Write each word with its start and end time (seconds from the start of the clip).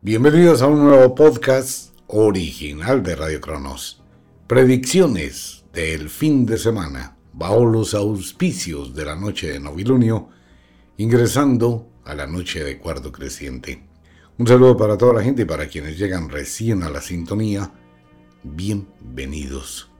Bienvenidos 0.00 0.62
a 0.62 0.68
un 0.68 0.84
nuevo 0.84 1.12
podcast 1.16 1.92
original 2.06 3.02
de 3.02 3.16
Radio 3.16 3.40
Cronos. 3.40 4.00
Predicciones 4.46 5.64
del 5.72 6.08
fin 6.08 6.46
de 6.46 6.56
semana 6.56 7.16
bajo 7.32 7.66
los 7.66 7.94
auspicios 7.94 8.94
de 8.94 9.04
la 9.04 9.16
noche 9.16 9.50
de 9.50 9.58
novilunio, 9.58 10.28
ingresando 10.98 11.90
a 12.04 12.14
la 12.14 12.28
noche 12.28 12.62
de 12.62 12.78
cuarto 12.78 13.10
creciente. 13.10 13.88
Un 14.38 14.46
saludo 14.46 14.76
para 14.76 14.96
toda 14.96 15.14
la 15.14 15.24
gente 15.24 15.42
y 15.42 15.46
para 15.46 15.66
quienes 15.66 15.98
llegan 15.98 16.28
recién 16.28 16.84
a 16.84 16.90
la 16.90 17.00
sintonía. 17.00 17.72
Bienvenidos. 18.44 19.90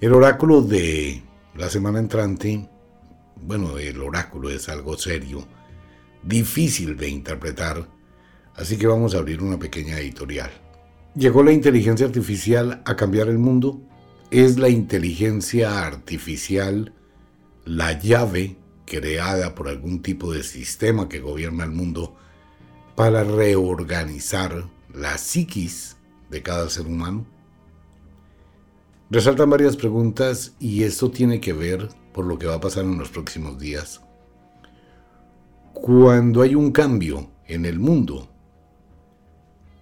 El 0.00 0.14
oráculo 0.14 0.62
de 0.62 1.22
la 1.54 1.68
semana 1.68 1.98
entrante, 1.98 2.66
bueno, 3.42 3.76
el 3.76 4.00
oráculo 4.00 4.48
es 4.48 4.70
algo 4.70 4.96
serio, 4.96 5.46
difícil 6.22 6.96
de 6.96 7.10
interpretar 7.10 7.93
Así 8.56 8.76
que 8.76 8.86
vamos 8.86 9.14
a 9.14 9.18
abrir 9.18 9.42
una 9.42 9.58
pequeña 9.58 9.98
editorial. 9.98 10.50
¿Llegó 11.14 11.42
la 11.42 11.52
inteligencia 11.52 12.06
artificial 12.06 12.82
a 12.84 12.96
cambiar 12.96 13.28
el 13.28 13.38
mundo? 13.38 13.80
¿Es 14.30 14.58
la 14.58 14.68
inteligencia 14.68 15.86
artificial 15.86 16.92
la 17.64 17.98
llave 17.98 18.56
creada 18.84 19.54
por 19.54 19.68
algún 19.68 20.02
tipo 20.02 20.32
de 20.32 20.42
sistema 20.42 21.08
que 21.08 21.20
gobierna 21.20 21.64
el 21.64 21.70
mundo 21.70 22.16
para 22.94 23.24
reorganizar 23.24 24.64
la 24.92 25.18
psiquis 25.18 25.96
de 26.30 26.42
cada 26.42 26.68
ser 26.68 26.86
humano? 26.86 27.26
Resaltan 29.10 29.50
varias 29.50 29.76
preguntas 29.76 30.54
y 30.58 30.82
esto 30.82 31.10
tiene 31.10 31.40
que 31.40 31.52
ver 31.52 31.88
por 32.12 32.24
lo 32.24 32.38
que 32.38 32.46
va 32.46 32.54
a 32.54 32.60
pasar 32.60 32.84
en 32.84 32.98
los 32.98 33.10
próximos 33.10 33.58
días. 33.58 34.00
Cuando 35.72 36.42
hay 36.42 36.54
un 36.54 36.72
cambio 36.72 37.30
en 37.46 37.64
el 37.66 37.78
mundo, 37.78 38.33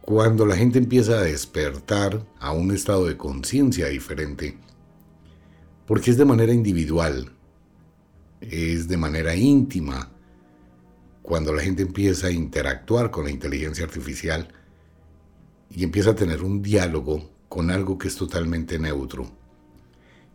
cuando 0.02 0.46
la 0.46 0.56
gente 0.56 0.80
empieza 0.80 1.12
a 1.12 1.22
despertar 1.22 2.26
a 2.40 2.50
un 2.50 2.72
estado 2.72 3.06
de 3.06 3.16
conciencia 3.16 3.86
diferente, 3.86 4.58
porque 5.86 6.10
es 6.10 6.16
de 6.16 6.24
manera 6.24 6.52
individual, 6.52 7.30
es 8.40 8.88
de 8.88 8.96
manera 8.96 9.36
íntima, 9.36 10.10
cuando 11.22 11.54
la 11.54 11.62
gente 11.62 11.82
empieza 11.82 12.26
a 12.26 12.32
interactuar 12.32 13.12
con 13.12 13.24
la 13.24 13.30
inteligencia 13.30 13.84
artificial 13.84 14.48
y 15.70 15.84
empieza 15.84 16.10
a 16.10 16.16
tener 16.16 16.42
un 16.42 16.62
diálogo 16.62 17.30
con 17.48 17.70
algo 17.70 17.96
que 17.96 18.08
es 18.08 18.16
totalmente 18.16 18.80
neutro, 18.80 19.30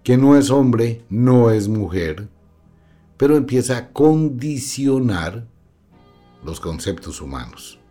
que 0.01 0.15
no 0.15 0.37
es 0.37 0.49
hombre, 0.49 1.03
no 1.09 1.51
es 1.51 1.67
mujer, 1.67 2.29
pero 3.17 3.35
empieza 3.35 3.77
a 3.77 3.91
condicionar 3.91 5.45
los 6.45 6.61
conceptos 6.61 7.19
humanos. 7.19 7.81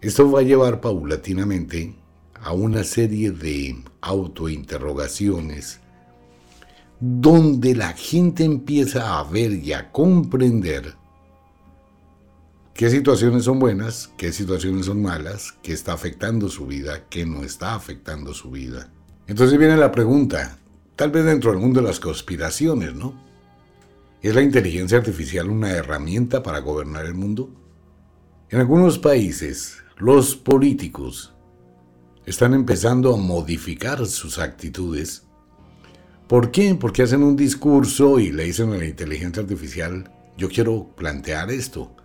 Esto 0.00 0.30
va 0.30 0.40
a 0.40 0.44
llevar 0.44 0.80
paulatinamente 0.80 1.94
a 2.40 2.52
una 2.52 2.84
serie 2.84 3.32
de 3.32 3.82
autointerrogaciones 4.00 5.80
donde 7.00 7.74
la 7.74 7.92
gente 7.94 8.44
empieza 8.44 9.18
a 9.18 9.24
ver 9.24 9.52
y 9.52 9.72
a 9.72 9.90
comprender 9.90 10.94
qué 12.74 12.90
situaciones 12.90 13.44
son 13.44 13.58
buenas, 13.58 14.10
qué 14.16 14.32
situaciones 14.32 14.86
son 14.86 15.02
malas, 15.02 15.54
qué 15.62 15.72
está 15.72 15.94
afectando 15.94 16.48
su 16.48 16.66
vida, 16.66 17.08
qué 17.08 17.26
no 17.26 17.42
está 17.42 17.74
afectando 17.74 18.34
su 18.34 18.52
vida. 18.52 18.92
Entonces 19.26 19.58
viene 19.58 19.76
la 19.76 19.90
pregunta, 19.90 20.58
tal 20.94 21.10
vez 21.10 21.24
dentro 21.24 21.50
del 21.50 21.60
mundo 21.60 21.80
de 21.80 21.88
las 21.88 21.98
conspiraciones, 21.98 22.94
¿no? 22.94 23.14
¿Es 24.22 24.34
la 24.34 24.42
inteligencia 24.42 24.98
artificial 24.98 25.50
una 25.50 25.70
herramienta 25.70 26.42
para 26.42 26.60
gobernar 26.60 27.04
el 27.04 27.14
mundo? 27.14 27.50
En 28.50 28.58
algunos 28.60 28.98
países, 28.98 29.82
los 29.98 30.36
políticos 30.36 31.34
están 32.24 32.54
empezando 32.54 33.12
a 33.12 33.16
modificar 33.16 34.06
sus 34.06 34.38
actitudes. 34.38 35.26
¿Por 36.28 36.52
qué? 36.52 36.76
Porque 36.76 37.02
hacen 37.02 37.24
un 37.24 37.34
discurso 37.34 38.20
y 38.20 38.30
le 38.30 38.44
dicen 38.44 38.72
a 38.72 38.76
la 38.76 38.84
inteligencia 38.84 39.42
artificial, 39.42 40.12
yo 40.36 40.48
quiero 40.48 40.94
plantear 40.94 41.50
esto. 41.50 41.96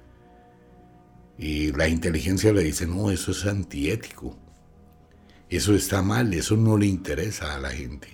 Y 1.37 1.71
la 1.73 1.87
inteligencia 1.87 2.51
le 2.51 2.63
dice, 2.63 2.87
no, 2.87 3.11
eso 3.11 3.31
es 3.31 3.45
antiético. 3.45 4.37
Eso 5.47 5.75
está 5.75 6.01
mal, 6.01 6.33
eso 6.33 6.57
no 6.57 6.77
le 6.77 6.87
interesa 6.87 7.53
a 7.53 7.59
la 7.59 7.69
gente. 7.69 8.07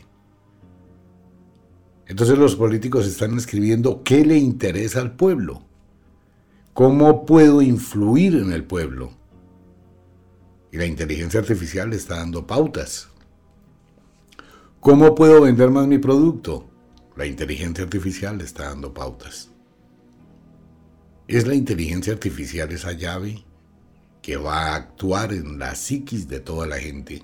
Entonces 2.05 2.37
los 2.37 2.55
políticos 2.57 3.07
están 3.07 3.37
escribiendo 3.37 4.03
qué 4.03 4.25
le 4.25 4.37
interesa 4.37 4.99
al 4.99 5.15
pueblo. 5.15 5.63
¿Cómo 6.73 7.25
puedo 7.25 7.61
influir 7.61 8.35
en 8.35 8.51
el 8.51 8.65
pueblo? 8.65 9.18
Y 10.71 10.77
la 10.77 10.85
inteligencia 10.85 11.39
artificial 11.39 11.93
está 11.93 12.17
dando 12.17 12.45
pautas. 12.45 13.09
¿Cómo 14.79 15.15
puedo 15.15 15.41
vender 15.41 15.71
más 15.71 15.87
mi 15.87 15.97
producto? 15.97 16.69
La 17.15 17.25
inteligencia 17.25 17.83
artificial 17.83 18.39
está 18.41 18.69
dando 18.69 18.93
pautas. 18.93 19.49
¿Es 21.27 21.45
la 21.45 21.53
inteligencia 21.53 22.13
artificial 22.13 22.71
esa 22.71 22.91
llave 22.93 23.43
que 24.21 24.37
va 24.37 24.67
a 24.67 24.75
actuar 24.75 25.33
en 25.33 25.59
la 25.59 25.75
psiquis 25.75 26.27
de 26.27 26.39
toda 26.39 26.65
la 26.65 26.79
gente 26.79 27.23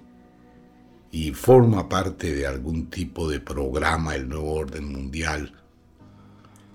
y 1.11 1.31
forma 1.31 1.87
parte 1.87 2.35
de 2.35 2.45
algún 2.45 2.89
tipo 2.89 3.29
de 3.29 3.39
programa, 3.39 4.15
el 4.15 4.27
nuevo 4.27 4.53
orden 4.53 4.91
mundial? 4.91 5.53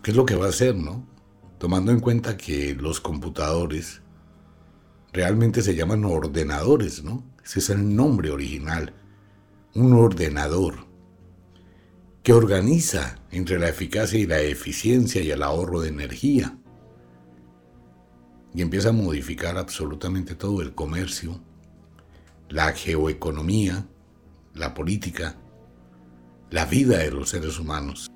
¿Qué 0.02 0.12
es 0.12 0.16
lo 0.16 0.24
que 0.24 0.34
va 0.34 0.46
a 0.46 0.50
hacer, 0.50 0.74
no? 0.74 1.06
Tomando 1.58 1.92
en 1.92 2.00
cuenta 2.00 2.36
que 2.38 2.74
los 2.74 3.00
computadores 3.00 4.00
realmente 5.12 5.62
se 5.62 5.74
llaman 5.74 6.04
ordenadores, 6.04 7.02
¿no? 7.02 7.24
Ese 7.44 7.58
es 7.60 7.70
el 7.70 7.94
nombre 7.94 8.30
original. 8.30 8.94
Un 9.74 9.92
ordenador 9.92 10.86
que 12.22 12.32
organiza 12.32 13.18
entre 13.30 13.58
la 13.58 13.68
eficacia 13.68 14.18
y 14.18 14.26
la 14.26 14.40
eficiencia 14.40 15.22
y 15.22 15.30
el 15.30 15.42
ahorro 15.42 15.80
de 15.80 15.88
energía. 15.88 16.56
Y 18.54 18.62
empieza 18.62 18.90
a 18.90 18.92
modificar 18.92 19.56
absolutamente 19.56 20.34
todo 20.34 20.60
el 20.60 20.74
comercio, 20.74 21.40
la 22.48 22.72
geoeconomía, 22.72 23.86
la 24.54 24.74
política, 24.74 25.36
la 26.50 26.66
vida 26.66 26.98
de 26.98 27.12
los 27.12 27.30
seres 27.30 27.58
humanos. 27.58 28.10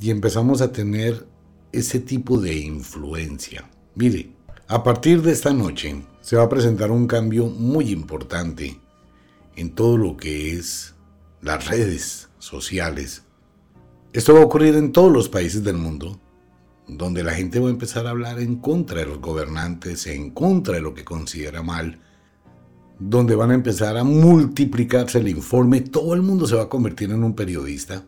Y 0.00 0.10
empezamos 0.10 0.62
a 0.62 0.72
tener 0.72 1.26
ese 1.72 2.00
tipo 2.00 2.38
de 2.38 2.56
influencia. 2.56 3.68
Mire, 3.96 4.32
a 4.70 4.84
partir 4.84 5.20
de 5.22 5.32
esta 5.32 5.52
noche 5.52 6.00
se 6.20 6.36
va 6.36 6.44
a 6.44 6.48
presentar 6.48 6.92
un 6.92 7.08
cambio 7.08 7.46
muy 7.46 7.90
importante 7.90 8.78
en 9.56 9.74
todo 9.74 9.96
lo 9.96 10.16
que 10.16 10.52
es 10.52 10.94
las 11.42 11.66
redes 11.66 12.28
sociales. 12.38 13.24
Esto 14.12 14.34
va 14.34 14.42
a 14.42 14.44
ocurrir 14.44 14.76
en 14.76 14.92
todos 14.92 15.10
los 15.10 15.28
países 15.28 15.64
del 15.64 15.76
mundo, 15.76 16.20
donde 16.86 17.24
la 17.24 17.32
gente 17.32 17.58
va 17.58 17.66
a 17.66 17.72
empezar 17.72 18.06
a 18.06 18.10
hablar 18.10 18.38
en 18.38 18.60
contra 18.60 19.00
de 19.00 19.06
los 19.06 19.20
gobernantes, 19.20 20.06
en 20.06 20.30
contra 20.30 20.74
de 20.74 20.82
lo 20.82 20.94
que 20.94 21.04
considera 21.04 21.64
mal, 21.64 21.98
donde 23.00 23.34
van 23.34 23.50
a 23.50 23.54
empezar 23.54 23.96
a 23.96 24.04
multiplicarse 24.04 25.18
el 25.18 25.26
informe, 25.26 25.80
todo 25.80 26.14
el 26.14 26.22
mundo 26.22 26.46
se 26.46 26.54
va 26.54 26.62
a 26.62 26.68
convertir 26.68 27.10
en 27.10 27.24
un 27.24 27.34
periodista, 27.34 28.04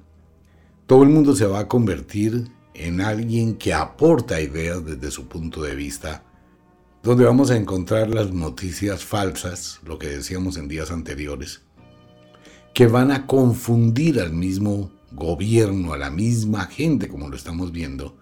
todo 0.87 1.03
el 1.03 1.09
mundo 1.09 1.35
se 1.35 1.47
va 1.47 1.59
a 1.59 1.69
convertir 1.69 2.53
en 2.75 3.01
alguien 3.01 3.57
que 3.57 3.75
aporta 3.75 4.41
ideas 4.41 4.85
desde 4.85 5.11
su 5.11 5.27
punto 5.27 5.61
de 5.61 5.75
vista 5.75 6.23
donde 7.03 7.25
vamos 7.25 7.51
a 7.51 7.57
encontrar 7.57 8.09
las 8.11 8.33
noticias 8.33 9.05
falsas, 9.05 9.81
lo 9.85 9.99
que 9.99 10.07
decíamos 10.07 10.57
en 10.57 10.69
días 10.69 10.93
anteriores, 10.93 11.63
que 12.75 12.87
van 12.87 13.11
a 13.11 13.27
confundir 13.27 14.21
al 14.21 14.33
mismo 14.33 14.93
gobierno, 15.11 15.93
a 15.93 15.99
la 15.99 16.11
misma 16.11 16.67
gente, 16.67 17.09
como 17.09 17.29
lo 17.29 17.37
estamos 17.37 17.73
viendo. 17.73 18.17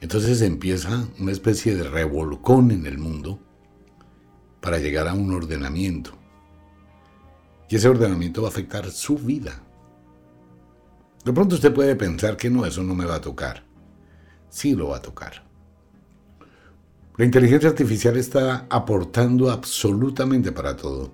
Entonces 0.00 0.40
empieza 0.40 1.08
una 1.18 1.32
especie 1.32 1.74
de 1.74 1.82
revolcón 1.82 2.70
en 2.70 2.86
el 2.86 2.98
mundo 2.98 3.40
para 4.60 4.78
llegar 4.78 5.08
a 5.08 5.14
un 5.14 5.32
ordenamiento. 5.32 6.12
Y 7.68 7.76
ese 7.76 7.88
ordenamiento 7.88 8.42
va 8.42 8.48
a 8.48 8.50
afectar 8.52 8.88
su 8.90 9.18
vida. 9.18 9.62
De 11.24 11.32
pronto 11.32 11.56
usted 11.56 11.74
puede 11.74 11.96
pensar 11.96 12.36
que 12.36 12.50
no, 12.50 12.64
eso 12.64 12.84
no 12.84 12.94
me 12.94 13.04
va 13.04 13.16
a 13.16 13.20
tocar. 13.20 13.64
Sí 14.48 14.76
lo 14.76 14.90
va 14.90 14.98
a 14.98 15.02
tocar. 15.02 15.45
La 17.16 17.24
inteligencia 17.24 17.70
artificial 17.70 18.16
está 18.16 18.66
aportando 18.68 19.50
absolutamente 19.50 20.52
para 20.52 20.76
todo. 20.76 21.12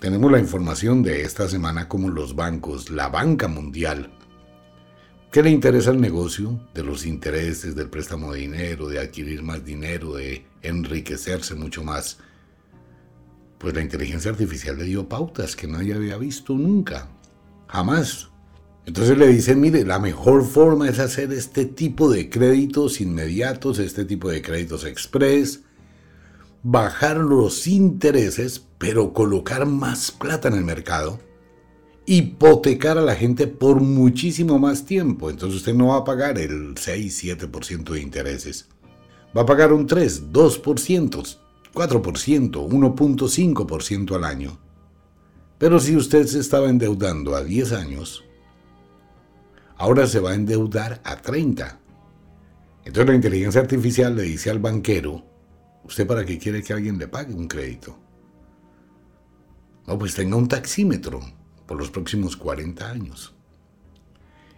Tenemos 0.00 0.30
la 0.30 0.38
información 0.38 1.02
de 1.02 1.22
esta 1.22 1.48
semana 1.48 1.88
como 1.88 2.08
los 2.08 2.36
bancos, 2.36 2.90
la 2.90 3.08
banca 3.08 3.48
mundial, 3.48 4.12
¿Qué 5.30 5.42
le 5.42 5.50
interesa 5.50 5.90
al 5.90 6.00
negocio? 6.00 6.58
De 6.72 6.82
los 6.82 7.04
intereses, 7.04 7.74
del 7.74 7.90
préstamo 7.90 8.32
de 8.32 8.40
dinero, 8.40 8.88
de 8.88 8.98
adquirir 8.98 9.42
más 9.42 9.62
dinero, 9.62 10.14
de 10.14 10.46
enriquecerse 10.62 11.54
mucho 11.54 11.84
más. 11.84 12.16
Pues 13.58 13.74
la 13.74 13.82
inteligencia 13.82 14.30
artificial 14.30 14.78
le 14.78 14.84
dio 14.84 15.06
pautas 15.06 15.54
que 15.54 15.66
nadie 15.66 15.92
había 15.92 16.16
visto 16.16 16.54
nunca. 16.54 17.08
Jamás. 17.66 18.30
Entonces 18.88 19.18
le 19.18 19.26
dicen, 19.26 19.60
mire, 19.60 19.84
la 19.84 19.98
mejor 19.98 20.46
forma 20.46 20.88
es 20.88 20.98
hacer 20.98 21.30
este 21.34 21.66
tipo 21.66 22.10
de 22.10 22.30
créditos 22.30 23.02
inmediatos, 23.02 23.78
este 23.80 24.06
tipo 24.06 24.30
de 24.30 24.40
créditos 24.40 24.86
express, 24.86 25.60
bajar 26.62 27.18
los 27.18 27.66
intereses, 27.66 28.64
pero 28.78 29.12
colocar 29.12 29.66
más 29.66 30.10
plata 30.10 30.48
en 30.48 30.54
el 30.54 30.64
mercado, 30.64 31.20
hipotecar 32.06 32.96
a 32.96 33.02
la 33.02 33.14
gente 33.14 33.46
por 33.46 33.82
muchísimo 33.82 34.58
más 34.58 34.86
tiempo. 34.86 35.28
Entonces 35.28 35.58
usted 35.58 35.74
no 35.74 35.88
va 35.88 35.96
a 35.98 36.04
pagar 36.04 36.38
el 36.38 36.74
6-7% 36.74 37.90
de 37.90 38.00
intereses. 38.00 38.70
Va 39.36 39.42
a 39.42 39.46
pagar 39.46 39.74
un 39.74 39.86
3, 39.86 40.32
2%, 40.32 41.36
4%, 41.74 42.68
1.5% 42.70 44.16
al 44.16 44.24
año. 44.24 44.58
Pero 45.58 45.78
si 45.78 45.94
usted 45.94 46.24
se 46.24 46.38
estaba 46.38 46.70
endeudando 46.70 47.36
a 47.36 47.44
10 47.44 47.72
años, 47.72 48.24
ahora 49.78 50.06
se 50.06 50.20
va 50.20 50.32
a 50.32 50.34
endeudar 50.34 51.00
a 51.04 51.16
30. 51.16 51.80
Entonces 52.84 53.08
la 53.08 53.14
inteligencia 53.14 53.60
artificial 53.60 54.16
le 54.16 54.22
dice 54.22 54.50
al 54.50 54.58
banquero, 54.58 55.24
¿usted 55.84 56.06
para 56.06 56.24
qué 56.24 56.38
quiere 56.38 56.62
que 56.62 56.72
alguien 56.72 56.98
le 56.98 57.08
pague 57.08 57.32
un 57.32 57.48
crédito? 57.48 57.98
No, 59.86 59.98
pues 59.98 60.14
tenga 60.14 60.36
un 60.36 60.48
taxímetro 60.48 61.20
por 61.66 61.78
los 61.78 61.90
próximos 61.90 62.36
40 62.36 62.90
años. 62.90 63.34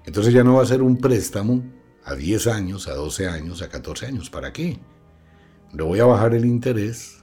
Entonces 0.05 0.33
ya 0.33 0.43
no 0.43 0.55
va 0.55 0.63
a 0.63 0.67
ser 0.67 0.83
un 0.83 0.97
préstamo 0.97 1.63
a 2.05 2.15
10 2.15 2.47
años, 2.49 2.89
a 2.89 2.95
12 2.95 3.29
años, 3.29 3.63
a 3.63 3.69
14 3.69 4.07
años. 4.07 4.31
¿Para 4.31 4.53
qué? 4.53 4.81
Le 5.73 5.83
voy 5.83 6.01
a 6.01 6.07
bajar 6.07 6.35
el 6.35 6.45
interés 6.45 7.23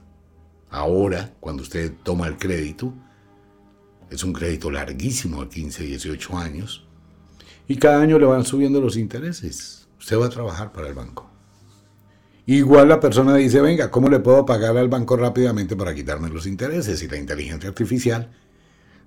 ahora, 0.70 1.34
cuando 1.40 1.62
usted 1.62 1.92
toma 2.02 2.28
el 2.28 2.38
crédito. 2.38 2.94
Es 4.08 4.24
un 4.24 4.32
crédito 4.32 4.70
larguísimo, 4.70 5.42
a 5.42 5.48
15, 5.48 5.84
18 5.84 6.38
años. 6.38 6.87
Y 7.68 7.76
cada 7.76 8.00
año 8.00 8.18
le 8.18 8.26
van 8.26 8.44
subiendo 8.44 8.80
los 8.80 8.96
intereses. 8.96 9.86
Usted 9.98 10.18
va 10.18 10.26
a 10.26 10.30
trabajar 10.30 10.72
para 10.72 10.88
el 10.88 10.94
banco. 10.94 11.30
Igual 12.46 12.88
la 12.88 12.98
persona 12.98 13.36
dice, 13.36 13.60
venga, 13.60 13.90
¿cómo 13.90 14.08
le 14.08 14.20
puedo 14.20 14.46
pagar 14.46 14.74
al 14.78 14.88
banco 14.88 15.18
rápidamente 15.18 15.76
para 15.76 15.94
quitarme 15.94 16.30
los 16.30 16.46
intereses? 16.46 17.02
Y 17.02 17.08
la 17.08 17.18
inteligencia 17.18 17.68
artificial 17.68 18.30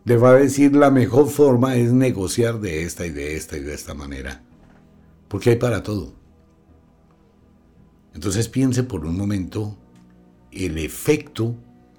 le 0.06 0.18
va 0.18 0.30
a 0.30 0.36
decir 0.36 0.75
la 0.75 0.92
mejor 0.92 1.28
forma 1.28 1.75
es 1.75 1.92
negociar 1.92 2.60
de 2.60 2.84
esta 2.84 3.06
y 3.06 3.10
de 3.10 3.36
esta 3.36 3.58
y 3.58 3.62
de 3.62 3.74
esta 3.74 3.96
manera. 3.96 4.44
Porque 5.28 5.50
hay 5.50 5.56
para 5.56 5.81
todo. 5.81 6.13
Entonces 8.13 8.48
piense 8.48 8.84
por 8.84 9.06
un 9.06 9.18
momento 9.18 9.75
el 10.52 10.78
efecto 10.78 11.56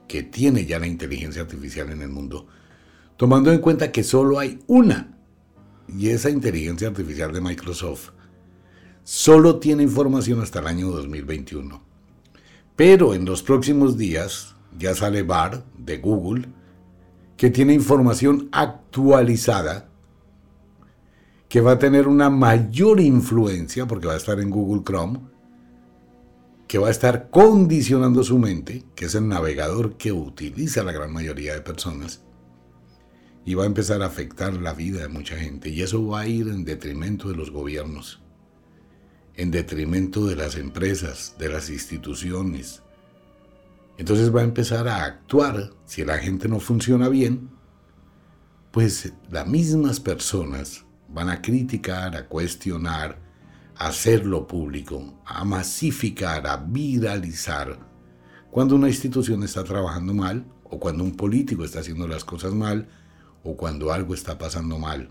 que 0.06 0.22
tiene 0.22 0.66
ya 0.66 0.78
la 0.78 0.86
inteligencia 0.86 1.42
artificial 1.42 1.90
en 1.90 2.02
el 2.02 2.10
mundo, 2.10 2.46
tomando 3.16 3.50
en 3.50 3.60
cuenta 3.60 3.90
que 3.90 4.04
solo 4.04 4.38
hay 4.38 4.60
una, 4.66 5.18
y 5.88 6.08
esa 6.08 6.30
inteligencia 6.30 6.88
artificial 6.88 7.32
de 7.32 7.40
Microsoft 7.40 8.10
solo 9.04 9.58
tiene 9.58 9.82
información 9.82 10.40
hasta 10.40 10.60
el 10.60 10.66
año 10.66 10.88
2021. 10.90 11.82
Pero 12.76 13.14
en 13.14 13.24
los 13.24 13.42
próximos 13.42 13.96
días 13.96 14.54
ya 14.78 14.94
sale 14.94 15.22
BAR 15.22 15.64
de 15.76 15.98
Google, 15.98 16.48
que 17.36 17.50
tiene 17.50 17.74
información 17.74 18.48
actualizada, 18.52 19.88
que 21.48 21.60
va 21.60 21.72
a 21.72 21.78
tener 21.78 22.08
una 22.08 22.30
mayor 22.30 23.00
influencia, 23.00 23.86
porque 23.86 24.06
va 24.06 24.14
a 24.14 24.18
estar 24.18 24.40
en 24.40 24.50
Google 24.50 24.82
Chrome, 24.84 25.20
que 26.66 26.78
va 26.78 26.88
a 26.88 26.92
estar 26.92 27.28
condicionando 27.28 28.24
su 28.24 28.38
mente, 28.38 28.84
que 28.94 29.04
es 29.04 29.14
el 29.14 29.28
navegador 29.28 29.96
que 29.98 30.12
utiliza 30.12 30.82
la 30.82 30.92
gran 30.92 31.12
mayoría 31.12 31.52
de 31.52 31.60
personas, 31.60 32.22
y 33.44 33.54
va 33.54 33.64
a 33.64 33.66
empezar 33.66 34.02
a 34.02 34.06
afectar 34.06 34.54
la 34.54 34.72
vida 34.72 35.00
de 35.00 35.08
mucha 35.08 35.36
gente. 35.36 35.68
Y 35.68 35.82
eso 35.82 36.06
va 36.06 36.20
a 36.20 36.26
ir 36.26 36.48
en 36.48 36.64
detrimento 36.64 37.28
de 37.28 37.36
los 37.36 37.50
gobiernos, 37.50 38.20
en 39.34 39.50
detrimento 39.50 40.26
de 40.26 40.36
las 40.36 40.56
empresas, 40.56 41.36
de 41.38 41.48
las 41.48 41.70
instituciones, 41.70 42.82
entonces 43.98 44.34
va 44.34 44.40
a 44.40 44.44
empezar 44.44 44.88
a 44.88 45.04
actuar, 45.04 45.70
si 45.84 46.04
la 46.04 46.18
gente 46.18 46.48
no 46.48 46.60
funciona 46.60 47.08
bien, 47.08 47.50
pues 48.70 49.12
las 49.30 49.46
mismas 49.46 50.00
personas 50.00 50.84
van 51.08 51.28
a 51.28 51.42
criticar, 51.42 52.16
a 52.16 52.26
cuestionar, 52.26 53.18
a 53.76 53.88
hacerlo 53.88 54.46
público, 54.46 55.22
a 55.26 55.44
masificar, 55.44 56.46
a 56.46 56.56
viralizar, 56.56 57.78
cuando 58.50 58.76
una 58.76 58.88
institución 58.88 59.42
está 59.42 59.62
trabajando 59.62 60.14
mal, 60.14 60.46
o 60.64 60.78
cuando 60.80 61.04
un 61.04 61.14
político 61.16 61.64
está 61.64 61.80
haciendo 61.80 62.08
las 62.08 62.24
cosas 62.24 62.54
mal, 62.54 62.88
o 63.44 63.56
cuando 63.56 63.92
algo 63.92 64.14
está 64.14 64.38
pasando 64.38 64.78
mal. 64.78 65.10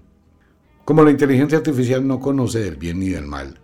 Como 0.86 1.04
la 1.04 1.12
inteligencia 1.12 1.58
artificial 1.58 2.06
no 2.06 2.20
conoce 2.20 2.60
del 2.60 2.76
bien 2.76 3.00
ni 3.00 3.10
del 3.10 3.26
mal, 3.26 3.60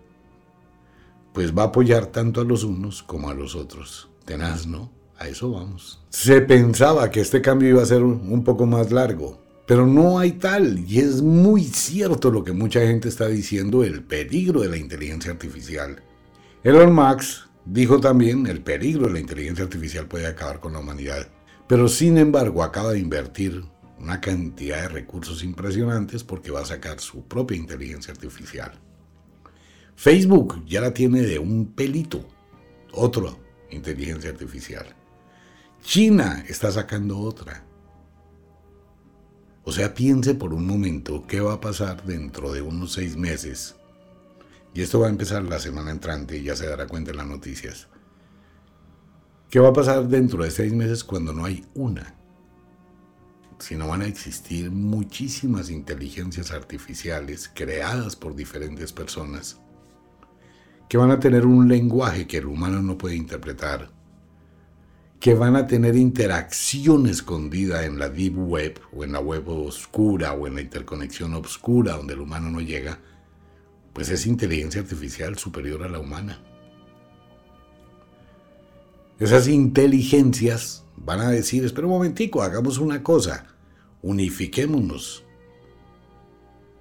pues 1.32 1.56
va 1.56 1.62
a 1.62 1.66
apoyar 1.66 2.06
tanto 2.06 2.40
a 2.40 2.44
los 2.44 2.64
unos 2.64 3.02
como 3.02 3.30
a 3.30 3.34
los 3.34 3.54
otros. 3.54 4.08
Tenaz, 4.24 4.66
¿no? 4.66 4.90
A 5.18 5.28
eso 5.28 5.50
vamos. 5.50 6.04
Se 6.10 6.40
pensaba 6.40 7.10
que 7.10 7.20
este 7.20 7.42
cambio 7.42 7.70
iba 7.70 7.82
a 7.82 7.86
ser 7.86 8.02
un 8.02 8.44
poco 8.44 8.66
más 8.66 8.92
largo, 8.92 9.40
pero 9.68 9.86
no 9.86 10.18
hay 10.18 10.32
tal, 10.32 10.78
y 10.78 10.98
es 10.98 11.20
muy 11.20 11.62
cierto 11.62 12.30
lo 12.30 12.42
que 12.42 12.52
mucha 12.52 12.80
gente 12.80 13.10
está 13.10 13.26
diciendo, 13.26 13.84
el 13.84 14.02
peligro 14.02 14.62
de 14.62 14.70
la 14.70 14.78
inteligencia 14.78 15.30
artificial. 15.30 16.02
Elon 16.64 16.94
Musk 16.94 17.48
dijo 17.66 18.00
también, 18.00 18.46
el 18.46 18.62
peligro 18.62 19.08
de 19.08 19.12
la 19.12 19.20
inteligencia 19.20 19.64
artificial 19.64 20.06
puede 20.06 20.26
acabar 20.26 20.60
con 20.60 20.72
la 20.72 20.78
humanidad, 20.78 21.28
pero 21.66 21.86
sin 21.88 22.16
embargo 22.16 22.62
acaba 22.62 22.92
de 22.92 23.00
invertir 23.00 23.62
una 23.98 24.20
cantidad 24.20 24.82
de 24.82 24.88
recursos 24.88 25.42
impresionantes 25.42 26.24
porque 26.24 26.50
va 26.50 26.60
a 26.60 26.66
sacar 26.66 27.00
su 27.00 27.24
propia 27.24 27.56
inteligencia 27.56 28.12
artificial. 28.12 28.72
Facebook 29.96 30.64
ya 30.66 30.80
la 30.80 30.94
tiene 30.94 31.22
de 31.22 31.38
un 31.38 31.72
pelito, 31.72 32.24
otra 32.92 33.30
inteligencia 33.70 34.30
artificial. 34.30 34.86
China 35.82 36.44
está 36.48 36.70
sacando 36.70 37.18
otra. 37.18 37.64
O 39.64 39.72
sea, 39.72 39.94
piense 39.94 40.34
por 40.34 40.54
un 40.54 40.66
momento 40.66 41.26
qué 41.26 41.40
va 41.40 41.54
a 41.54 41.60
pasar 41.60 42.04
dentro 42.04 42.52
de 42.52 42.62
unos 42.62 42.92
seis 42.92 43.16
meses. 43.16 43.76
Y 44.72 44.82
esto 44.82 45.00
va 45.00 45.08
a 45.08 45.10
empezar 45.10 45.42
la 45.42 45.58
semana 45.58 45.90
entrante 45.90 46.38
y 46.38 46.44
ya 46.44 46.56
se 46.56 46.66
dará 46.66 46.86
cuenta 46.86 47.10
en 47.10 47.16
las 47.16 47.26
noticias. 47.26 47.88
¿Qué 49.50 49.60
va 49.60 49.68
a 49.68 49.72
pasar 49.72 50.08
dentro 50.08 50.44
de 50.44 50.50
seis 50.50 50.72
meses 50.72 51.02
cuando 51.02 51.32
no 51.32 51.44
hay 51.44 51.66
una? 51.74 52.17
Si 53.58 53.74
no 53.74 53.88
van 53.88 54.02
a 54.02 54.06
existir 54.06 54.70
muchísimas 54.70 55.70
inteligencias 55.70 56.52
artificiales 56.52 57.50
creadas 57.52 58.16
por 58.16 58.36
diferentes 58.36 58.92
personas 58.92 59.60
que 60.88 60.96
van 60.96 61.10
a 61.10 61.20
tener 61.20 61.44
un 61.44 61.68
lenguaje 61.68 62.26
que 62.26 62.38
el 62.38 62.46
humano 62.46 62.80
no 62.80 62.96
puede 62.96 63.16
interpretar 63.16 63.90
que 65.20 65.34
van 65.34 65.56
a 65.56 65.66
tener 65.66 65.96
interacción 65.96 67.06
escondida 67.06 67.84
en 67.84 67.98
la 67.98 68.08
deep 68.08 68.38
web 68.38 68.80
o 68.92 69.02
en 69.02 69.12
la 69.12 69.20
web 69.20 69.48
oscura 69.48 70.32
o 70.32 70.46
en 70.46 70.54
la 70.54 70.60
interconexión 70.60 71.34
oscura 71.34 71.96
donde 71.96 72.14
el 72.14 72.20
humano 72.20 72.50
no 72.50 72.60
llega, 72.60 73.00
pues 73.92 74.10
es 74.10 74.26
inteligencia 74.26 74.80
artificial 74.80 75.36
superior 75.36 75.82
a 75.82 75.88
la 75.88 75.98
humana. 75.98 76.40
Esas 79.18 79.48
inteligencias 79.48 80.84
van 80.96 81.20
a 81.20 81.30
decir, 81.30 81.64
espera 81.64 81.88
un 81.88 81.94
momentico, 81.94 82.42
hagamos 82.42 82.78
una 82.78 83.02
cosa, 83.02 83.46
unifiquémonos. 84.02 85.24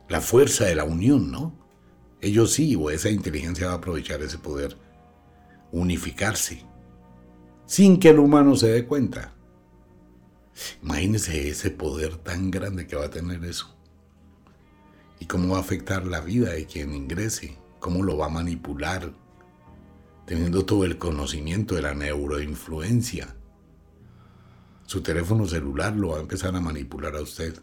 La 0.10 0.22
fuerza 0.22 0.66
de 0.66 0.76
la 0.76 0.84
unión, 0.84 1.32
¿no? 1.32 1.54
Ellos 2.22 2.54
sí, 2.54 2.76
o 2.76 2.90
esa 2.90 3.10
inteligencia 3.10 3.68
va 3.68 3.74
a 3.74 3.78
aprovechar 3.78 4.22
ese 4.22 4.38
poder, 4.38 4.78
unificarse 5.72 6.66
sin 7.68 8.00
que 8.00 8.10
el 8.10 8.20
humano 8.20 8.56
se 8.56 8.70
dé 8.70 8.86
cuenta. 8.86 9.34
Imagínese 10.82 11.50
ese 11.50 11.70
poder 11.70 12.16
tan 12.16 12.50
grande 12.50 12.88
que 12.88 12.96
va 12.96 13.06
a 13.06 13.12
tener 13.12 13.44
eso. 13.44 13.76
Y 15.20 15.26
cómo 15.26 15.54
va 15.54 15.58
a 15.58 15.62
afectar 15.62 16.08
la 16.08 16.22
vida 16.22 16.52
de 16.52 16.66
quien 16.66 16.96
ingrese, 16.96 17.58
cómo 17.80 18.04
lo 18.04 18.18
va 18.18 18.28
a 18.28 18.30
manipular, 18.30 19.14
teniendo 20.26 20.66
todo 20.66 20.86
el 20.86 20.98
conocimiento 20.98 21.76
de 21.76 21.82
la 21.82 21.94
neuroinfluencia. 21.94 23.36
Su 24.88 25.02
teléfono 25.02 25.46
celular 25.46 25.96
lo 25.96 26.10
va 26.10 26.18
a 26.18 26.22
empezar 26.22 26.56
a 26.56 26.60
manipular 26.60 27.16
a 27.16 27.22
usted. 27.22 27.54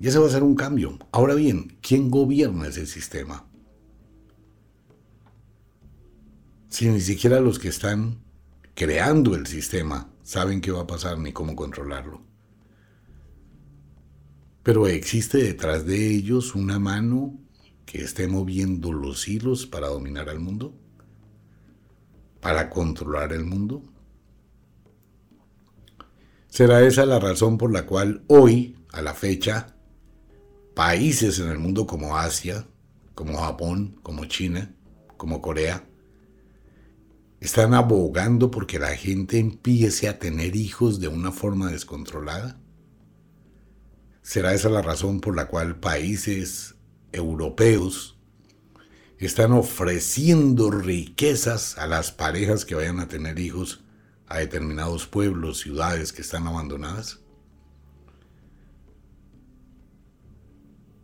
Y 0.00 0.08
ese 0.08 0.18
va 0.18 0.26
a 0.26 0.30
ser 0.30 0.42
un 0.42 0.54
cambio. 0.54 0.98
Ahora 1.12 1.34
bien, 1.34 1.76
¿quién 1.82 2.10
gobierna 2.10 2.68
ese 2.68 2.86
sistema? 2.86 3.44
si 6.70 6.88
ni 6.88 7.00
siquiera 7.00 7.40
los 7.40 7.58
que 7.58 7.68
están 7.68 8.20
creando 8.74 9.34
el 9.34 9.46
sistema 9.46 10.08
saben 10.22 10.60
qué 10.60 10.70
va 10.70 10.82
a 10.82 10.86
pasar 10.86 11.18
ni 11.18 11.32
cómo 11.32 11.54
controlarlo. 11.56 12.22
Pero 14.62 14.86
existe 14.86 15.38
detrás 15.38 15.84
de 15.84 16.08
ellos 16.08 16.54
una 16.54 16.78
mano 16.78 17.36
que 17.84 18.02
esté 18.02 18.28
moviendo 18.28 18.92
los 18.92 19.26
hilos 19.26 19.66
para 19.66 19.88
dominar 19.88 20.28
al 20.28 20.38
mundo, 20.38 20.72
para 22.40 22.70
controlar 22.70 23.32
el 23.32 23.44
mundo. 23.44 23.82
¿Será 26.50 26.82
esa 26.82 27.06
la 27.06 27.18
razón 27.18 27.58
por 27.58 27.72
la 27.72 27.86
cual 27.86 28.22
hoy, 28.26 28.76
a 28.92 29.02
la 29.02 29.14
fecha, 29.14 29.74
países 30.74 31.38
en 31.38 31.48
el 31.48 31.58
mundo 31.58 31.86
como 31.86 32.16
Asia, 32.16 32.66
como 33.14 33.38
Japón, 33.38 33.98
como 34.02 34.26
China, 34.26 34.74
como 35.16 35.40
Corea, 35.40 35.84
¿Están 37.40 37.72
abogando 37.72 38.50
porque 38.50 38.78
la 38.78 38.94
gente 38.94 39.38
empiece 39.38 40.08
a 40.08 40.18
tener 40.18 40.56
hijos 40.56 41.00
de 41.00 41.08
una 41.08 41.32
forma 41.32 41.70
descontrolada? 41.70 42.60
¿Será 44.20 44.52
esa 44.52 44.68
la 44.68 44.82
razón 44.82 45.22
por 45.22 45.34
la 45.34 45.48
cual 45.48 45.80
países 45.80 46.74
europeos 47.12 48.18
están 49.16 49.52
ofreciendo 49.52 50.70
riquezas 50.70 51.78
a 51.78 51.86
las 51.86 52.12
parejas 52.12 52.66
que 52.66 52.74
vayan 52.74 53.00
a 53.00 53.08
tener 53.08 53.38
hijos 53.38 53.82
a 54.30 54.38
determinados 54.38 55.06
pueblos, 55.06 55.58
ciudades 55.58 56.12
que 56.12 56.22
están 56.22 56.46
abandonadas? 56.46 57.20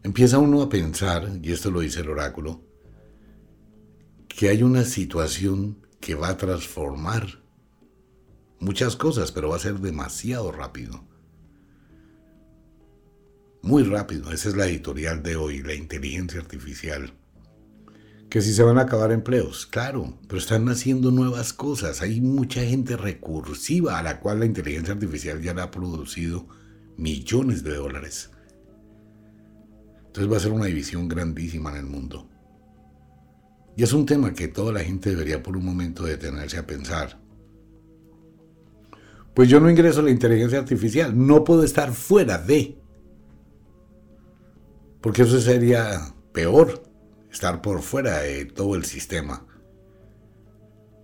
Empieza 0.03 0.39
uno 0.39 0.63
a 0.63 0.69
pensar, 0.69 1.41
y 1.43 1.53
esto 1.53 1.71
lo 1.71 1.81
dice 1.81 2.01
el 2.01 2.09
oráculo, 2.09 2.63
que 4.29 4.49
hay 4.49 4.63
una 4.63 4.85
situación 4.85 5.85
que 6.01 6.15
va 6.15 6.29
a 6.29 6.37
transformar 6.37 7.43
muchas 8.61 8.95
cosas, 8.95 9.33
pero 9.33 9.49
va 9.49 9.57
a 9.57 9.61
ser 9.61 9.81
demasiado 9.81 10.53
rápido. 10.53 11.05
Muy 13.63 13.83
rápido, 13.83 14.31
esa 14.31 14.49
es 14.49 14.57
la 14.57 14.67
editorial 14.67 15.25
de 15.25 15.35
hoy, 15.35 15.63
la 15.65 15.75
inteligencia 15.75 16.41
artificial. 16.41 17.13
Que 18.29 18.43
si 18.43 18.53
se 18.53 18.63
van 18.63 18.79
a 18.79 18.83
acabar 18.83 19.13
empleos, 19.13 19.67
claro, 19.67 20.19
pero 20.27 20.39
están 20.39 20.69
haciendo 20.69 21.11
nuevas 21.11 21.53
cosas. 21.53 22.03
Hay 22.03 22.21
mucha 22.21 22.63
gente 22.63 22.97
recursiva 22.97 23.99
a 23.99 24.03
la 24.03 24.21
cual 24.21 24.41
la 24.41 24.47
inteligencia 24.47 24.95
artificial 24.95 25.41
ya 25.41 25.55
le 25.55 25.63
ha 25.63 25.71
producido 25.71 26.47
millones 26.97 27.63
de 27.63 27.75
dólares. 27.77 28.31
Entonces 30.07 30.33
va 30.33 30.39
a 30.39 30.41
ser 30.41 30.53
una 30.53 30.67
división 30.67 31.09
grandísima 31.09 31.71
en 31.71 31.77
el 31.77 31.87
mundo. 31.87 32.29
Y 33.77 33.83
es 33.83 33.93
un 33.93 34.07
tema 34.07 34.33
que 34.33 34.49
toda 34.49 34.73
la 34.73 34.81
gente 34.81 35.11
debería 35.11 35.43
por 35.43 35.57
un 35.57 35.65
momento 35.65 36.05
detenerse 36.05 36.57
a 36.57 36.67
pensar. 36.67 37.21
Pues 39.35 39.51
yo 39.51 39.61
no 39.61 39.69
ingreso 39.69 40.01
a 40.01 40.05
la 40.05 40.11
inteligencia 40.11 40.59
artificial, 40.59 41.13
no 41.15 41.45
puedo 41.45 41.63
estar 41.63 41.93
fuera 41.93 42.39
de. 42.39 42.79
Porque 45.03 45.23
eso 45.23 45.39
sería 45.39 46.15
peor, 46.33 46.83
estar 47.37 47.61
por 47.61 47.83
fuera 47.83 48.21
de 48.21 48.47
todo 48.47 48.77
el 48.77 48.87
sistema. 48.87 49.47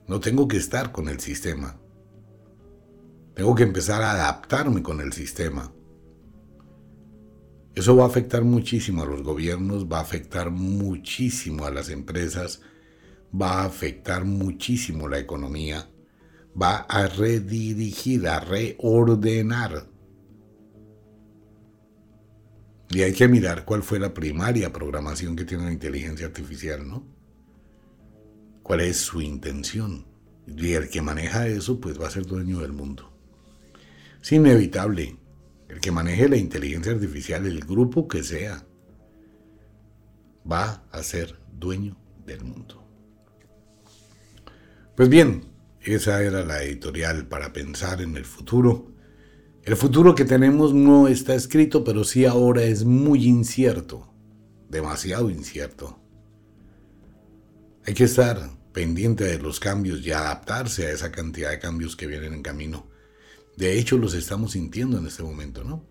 No 0.08 0.18
tengo 0.18 0.48
que 0.48 0.56
estar 0.56 0.90
con 0.90 1.08
el 1.10 1.20
sistema. 1.20 1.78
Tengo 3.34 3.54
que 3.54 3.64
empezar 3.64 4.00
a 4.00 4.12
adaptarme 4.12 4.82
con 4.82 5.02
el 5.02 5.12
sistema. 5.12 5.70
Eso 7.74 7.96
va 7.96 8.04
a 8.04 8.06
afectar 8.06 8.44
muchísimo 8.44 9.02
a 9.02 9.06
los 9.06 9.22
gobiernos, 9.22 9.86
va 9.86 9.98
a 9.98 10.02
afectar 10.02 10.50
muchísimo 10.50 11.66
a 11.66 11.70
las 11.70 11.90
empresas, 11.90 12.62
va 13.30 13.60
a 13.60 13.64
afectar 13.66 14.24
muchísimo 14.24 15.08
la 15.08 15.18
economía, 15.18 15.90
va 16.60 16.76
a 16.88 17.08
redirigir, 17.08 18.26
a 18.26 18.40
reordenar. 18.40 19.86
Y 22.92 23.02
hay 23.02 23.14
que 23.14 23.26
mirar 23.26 23.64
cuál 23.64 23.82
fue 23.82 23.98
la 23.98 24.12
primaria 24.12 24.72
programación 24.72 25.34
que 25.34 25.44
tiene 25.44 25.64
la 25.64 25.72
inteligencia 25.72 26.26
artificial, 26.26 26.86
¿no? 26.86 27.06
¿Cuál 28.62 28.80
es 28.80 28.98
su 28.98 29.22
intención? 29.22 30.06
Y 30.46 30.74
el 30.74 30.90
que 30.90 31.00
maneja 31.00 31.46
eso, 31.46 31.80
pues 31.80 31.98
va 32.00 32.08
a 32.08 32.10
ser 32.10 32.26
dueño 32.26 32.60
del 32.60 32.72
mundo. 32.72 33.10
Es 34.20 34.30
inevitable 34.32 35.16
el 35.68 35.80
que 35.80 35.90
maneje 35.90 36.28
la 36.28 36.36
inteligencia 36.36 36.92
artificial, 36.92 37.46
el 37.46 37.60
grupo 37.60 38.06
que 38.06 38.22
sea, 38.22 38.66
va 40.50 40.84
a 40.92 41.02
ser 41.02 41.38
dueño 41.50 41.96
del 42.26 42.44
mundo. 42.44 42.86
Pues 44.94 45.08
bien, 45.08 45.44
esa 45.80 46.22
era 46.22 46.44
la 46.44 46.62
editorial 46.62 47.26
para 47.26 47.54
pensar 47.54 48.02
en 48.02 48.16
el 48.16 48.26
futuro. 48.26 48.91
El 49.64 49.76
futuro 49.76 50.16
que 50.16 50.24
tenemos 50.24 50.74
no 50.74 51.06
está 51.06 51.34
escrito, 51.36 51.84
pero 51.84 52.02
sí 52.02 52.24
ahora 52.24 52.64
es 52.64 52.84
muy 52.84 53.26
incierto, 53.26 54.12
demasiado 54.68 55.30
incierto. 55.30 56.00
Hay 57.86 57.94
que 57.94 58.04
estar 58.04 58.50
pendiente 58.72 59.22
de 59.22 59.38
los 59.38 59.60
cambios 59.60 60.04
y 60.04 60.10
adaptarse 60.10 60.86
a 60.86 60.90
esa 60.90 61.12
cantidad 61.12 61.50
de 61.50 61.60
cambios 61.60 61.94
que 61.94 62.08
vienen 62.08 62.34
en 62.34 62.42
camino. 62.42 62.88
De 63.56 63.78
hecho, 63.78 63.98
los 63.98 64.14
estamos 64.14 64.52
sintiendo 64.52 64.98
en 64.98 65.06
este 65.06 65.22
momento, 65.22 65.62
¿no? 65.62 65.84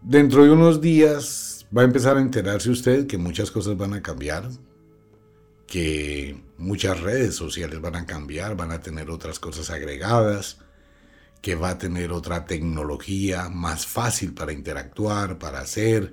Dentro 0.00 0.44
de 0.44 0.50
unos 0.50 0.80
días 0.80 1.66
va 1.76 1.82
a 1.82 1.86
empezar 1.86 2.16
a 2.16 2.20
enterarse 2.20 2.70
usted 2.70 3.08
que 3.08 3.18
muchas 3.18 3.50
cosas 3.50 3.76
van 3.76 3.94
a 3.94 4.02
cambiar, 4.02 4.48
que 5.66 6.40
muchas 6.58 7.00
redes 7.00 7.34
sociales 7.34 7.80
van 7.80 7.96
a 7.96 8.06
cambiar, 8.06 8.56
van 8.56 8.70
a 8.70 8.80
tener 8.80 9.10
otras 9.10 9.40
cosas 9.40 9.70
agregadas, 9.70 10.58
que 11.40 11.54
va 11.54 11.70
a 11.70 11.78
tener 11.78 12.12
otra 12.12 12.44
tecnología 12.44 13.48
más 13.48 13.86
fácil 13.86 14.34
para 14.34 14.52
interactuar, 14.52 15.38
para 15.38 15.60
hacer, 15.60 16.12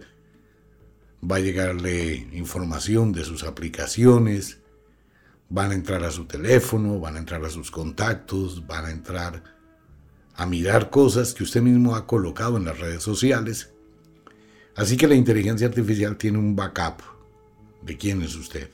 va 1.24 1.38
a 1.38 1.42
llegarle 1.42 2.28
información 2.32 3.12
de 3.12 3.26
sus 3.26 3.44
aplicaciones, 3.44 4.60
van 5.50 5.72
a 5.72 5.76
entrar 5.76 6.04
a 6.04 6.12
su 6.12 6.26
teléfono, 6.26 7.00
van 7.00 7.16
a 7.16 7.20
entrar 7.20 7.44
a 7.44 7.50
sus 7.50 7.72
contactos, 7.72 8.66
van 8.68 8.86
a 8.86 8.92
entrar 8.92 9.44
a 10.36 10.46
mirar 10.46 10.90
cosas 10.90 11.34
que 11.34 11.44
usted 11.44 11.62
mismo 11.62 11.96
ha 11.96 12.06
colocado 12.06 12.58
en 12.58 12.66
las 12.66 12.80
redes 12.80 13.02
sociales. 13.02 13.72
Así 14.76 14.96
que 14.96 15.08
la 15.08 15.16
inteligencia 15.16 15.68
artificial 15.68 16.16
tiene 16.18 16.38
un 16.38 16.56
backup 16.56 17.02
de 17.82 17.98
quién 17.98 18.22
es 18.22 18.36
usted, 18.36 18.70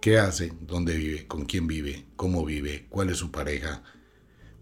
qué 0.00 0.18
hace, 0.18 0.52
dónde 0.60 0.96
vive, 0.96 1.26
con 1.26 1.44
quién 1.44 1.66
vive, 1.66 2.06
cómo 2.14 2.44
vive, 2.44 2.86
cuál 2.88 3.10
es 3.10 3.18
su 3.18 3.30
pareja. 3.32 3.82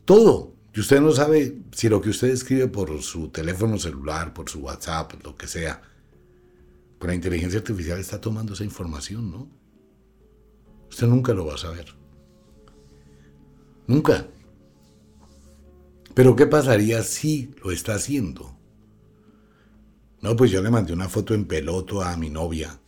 Todo. 0.07 0.56
Y 0.77 0.81
usted 0.81 1.01
no 1.01 1.11
sabe 1.11 1.57
si 1.73 1.89
lo 1.89 2.03
que 2.03 2.11
usted 2.11 2.29
escribe 2.29 2.69
por 2.69 3.03
su 3.03 3.31
teléfono 3.31 3.79
celular, 3.79 4.35
por 4.35 4.51
su 4.51 4.59
WhatsApp, 4.59 5.15
lo 5.25 5.35
que 5.35 5.47
sea. 5.47 5.81
Pues 6.99 7.09
la 7.09 7.15
inteligencia 7.15 7.61
artificial 7.61 7.99
está 7.99 8.21
tomando 8.21 8.53
esa 8.53 8.65
información, 8.65 9.31
¿no? 9.31 9.49
Usted 10.91 11.07
nunca 11.07 11.33
lo 11.33 11.47
va 11.47 11.55
a 11.55 11.59
saber. 11.59 11.87
Nunca. 13.87 14.27
Pero 16.13 16.37
¿qué 16.37 16.47
pasaría 16.47 17.03
si 17.03 17.55
lo 17.65 17.71
está 17.73 17.95
haciendo? 17.95 18.55
No, 20.21 20.37
pues 20.37 20.51
yo 20.51 20.63
le 20.63 20.71
mandé 20.71 20.93
una 20.93 21.09
foto 21.09 21.33
en 21.33 21.47
peloto 21.47 22.03
a 22.03 22.15
mi 22.19 22.29
novia. 22.29 22.79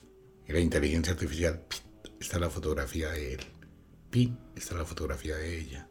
Y 0.47 0.53
la 0.53 0.61
inteligencia 0.61 1.15
artificial, 1.15 1.65
está 2.21 2.39
la 2.39 2.51
fotografía 2.51 3.09
de 3.13 3.33
él. 3.33 3.41
Pin, 4.11 4.39
está 4.55 4.75
la 4.75 4.85
fotografía 4.85 5.37
de 5.37 5.59
ella. 5.59 5.89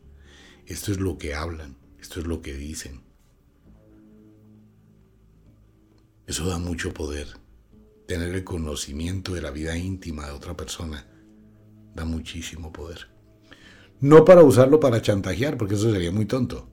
Esto 0.68 0.92
es 0.92 1.00
lo 1.00 1.18
que 1.18 1.34
hablan, 1.34 1.76
esto 2.00 2.20
es 2.20 2.28
lo 2.28 2.42
que 2.42 2.54
dicen. 2.54 3.02
Eso 6.26 6.48
da 6.48 6.58
mucho 6.58 6.94
poder. 6.94 7.28
Tener 8.08 8.34
el 8.36 8.44
conocimiento 8.44 9.34
de 9.34 9.42
la 9.42 9.52
vida 9.52 9.78
íntima 9.78 10.26
de 10.26 10.32
otra 10.32 10.56
persona 10.56 11.06
da 11.94 12.06
muchísimo 12.06 12.72
poder. 12.72 13.10
No 14.00 14.24
para 14.24 14.44
usarlo 14.44 14.80
para 14.80 15.02
chantajear, 15.02 15.58
porque 15.58 15.76
eso 15.76 15.92
sería 15.92 16.12
muy 16.12 16.26
tonto 16.26 16.70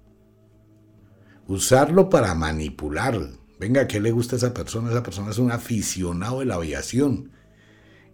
usarlo 1.47 2.09
para 2.09 2.35
manipular. 2.35 3.19
Venga, 3.59 3.87
¿qué 3.87 4.01
le 4.01 4.11
gusta 4.11 4.37
a 4.37 4.39
esa 4.39 4.55
persona? 4.55 4.91
Esa 4.91 5.03
persona 5.03 5.31
es 5.31 5.39
un 5.39 5.53
aficionado 5.53 6.41
de 6.41 6.47
la 6.47 6.55
aviación. 6.57 7.31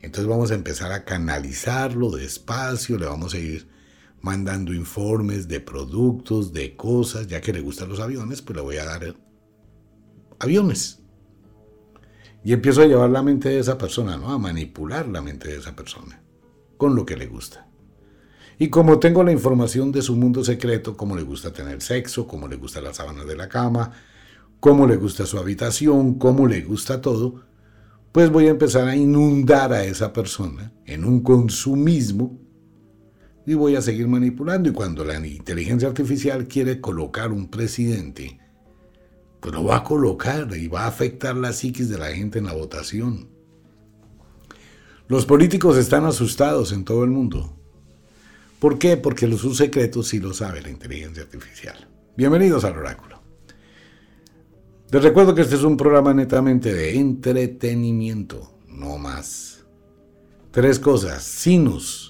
Entonces 0.01 0.29
vamos 0.29 0.51
a 0.51 0.55
empezar 0.55 0.93
a 0.93 1.05
canalizarlo 1.05 2.11
despacio, 2.11 2.99
le 2.99 3.07
vamos 3.07 3.35
a 3.35 3.39
ir 3.39 3.69
mandando 4.21 4.75
informes 4.75 5.49
de 5.49 5.61
productos, 5.61 6.53
de 6.53 6.77
cosas, 6.77 7.27
ya 7.27 7.41
que 7.41 7.53
le 7.53 7.61
gustan 7.61 7.89
los 7.89 8.01
aviones, 8.01 8.43
pues 8.43 8.57
le 8.57 8.63
voy 8.63 8.77
a 8.77 8.85
dar 8.85 9.15
aviones. 10.39 11.01
Y 12.43 12.53
empiezo 12.53 12.83
a 12.83 12.87
llevar 12.87 13.11
la 13.11 13.23
mente 13.23 13.51
de 13.51 13.59
esa 13.59 13.77
persona, 13.77 14.17
¿no? 14.17 14.31
A 14.31 14.39
manipular 14.39 15.09
la 15.09 15.21
mente 15.21 15.49
de 15.49 15.59
esa 15.59 15.77
persona 15.77 16.23
con 16.77 16.95
lo 16.97 17.05
que 17.05 17.17
le 17.17 17.27
gusta. 17.27 17.69
Y 18.59 18.69
como 18.69 18.99
tengo 18.99 19.23
la 19.23 19.33
información 19.33 19.93
de 19.93 20.03
su 20.03 20.17
mundo 20.17 20.43
secreto, 20.45 20.97
cómo 20.97 21.17
le 21.17 21.23
gusta 21.23 21.53
tener 21.53 21.81
sexo, 21.83 22.27
cómo 22.27 22.49
le 22.49 22.57
gusta 22.57 22.81
las 22.81 22.97
sábanas 22.97 23.27
de 23.27 23.37
la 23.37 23.49
cama, 23.49 23.93
cómo 24.61 24.87
le 24.87 24.97
gusta 24.97 25.27
su 25.27 25.39
habitación, 25.39 26.15
cómo 26.15 26.47
le 26.47 26.63
gusta 26.63 27.01
todo, 27.01 27.43
pues 28.13 28.31
voy 28.31 28.47
a 28.47 28.51
empezar 28.51 28.89
a 28.89 28.97
inundar 28.97 29.73
a 29.73 29.85
esa 29.85 30.13
persona 30.13 30.73
en 30.85 31.05
un 31.05 31.21
consumismo 31.21 32.39
y 33.47 33.55
voy 33.55 33.77
a 33.77 33.83
seguir 33.83 34.09
manipulando. 34.09 34.69
Y 34.69 34.73
cuando 34.73 35.05
la 35.05 35.25
inteligencia 35.27 35.89
artificial 35.89 36.47
quiere 36.47 36.81
colocar 36.81 37.33
un 37.33 37.49
presidente, 37.49 38.39
pues 39.41 39.55
lo 39.55 39.65
va 39.65 39.79
a 39.79 39.85
colocar 39.85 40.49
y 40.57 40.69
va 40.69 40.83
a 40.85 40.89
afectar 40.89 41.37
la 41.37 41.53
psiquis 41.53 41.89
de 41.89 41.99
la 41.99 42.13
gente 42.13 42.39
en 42.39 42.47
la 42.47 42.53
votación. 42.53 43.29
Los 45.09 45.27
políticos 45.27 45.77
están 45.77 46.05
asustados 46.05 46.73
en 46.73 46.85
todo 46.85 47.03
el 47.05 47.11
mundo. 47.11 47.57
¿Por 48.61 48.79
qué? 48.79 48.97
Porque 48.97 49.27
sus 49.37 49.57
secretos 49.57 50.09
sí 50.09 50.21
lo 50.21 50.35
sabe 50.35 50.61
la 50.61 50.69
inteligencia 50.69 51.23
artificial. 51.23 51.89
Bienvenidos 52.17 52.65
al 52.65 52.77
oráculo. 52.77 53.21
Les 54.91 55.03
recuerdo 55.03 55.35
que 55.35 55.43
este 55.43 55.55
es 55.55 55.63
un 55.63 55.77
programa 55.77 56.13
netamente 56.13 56.75
de 56.75 56.97
entretenimiento, 56.97 58.59
no 58.69 58.99
más. 58.99 59.65
Tres 60.51 60.79
cosas. 60.79 61.23
Sinus 61.23 62.10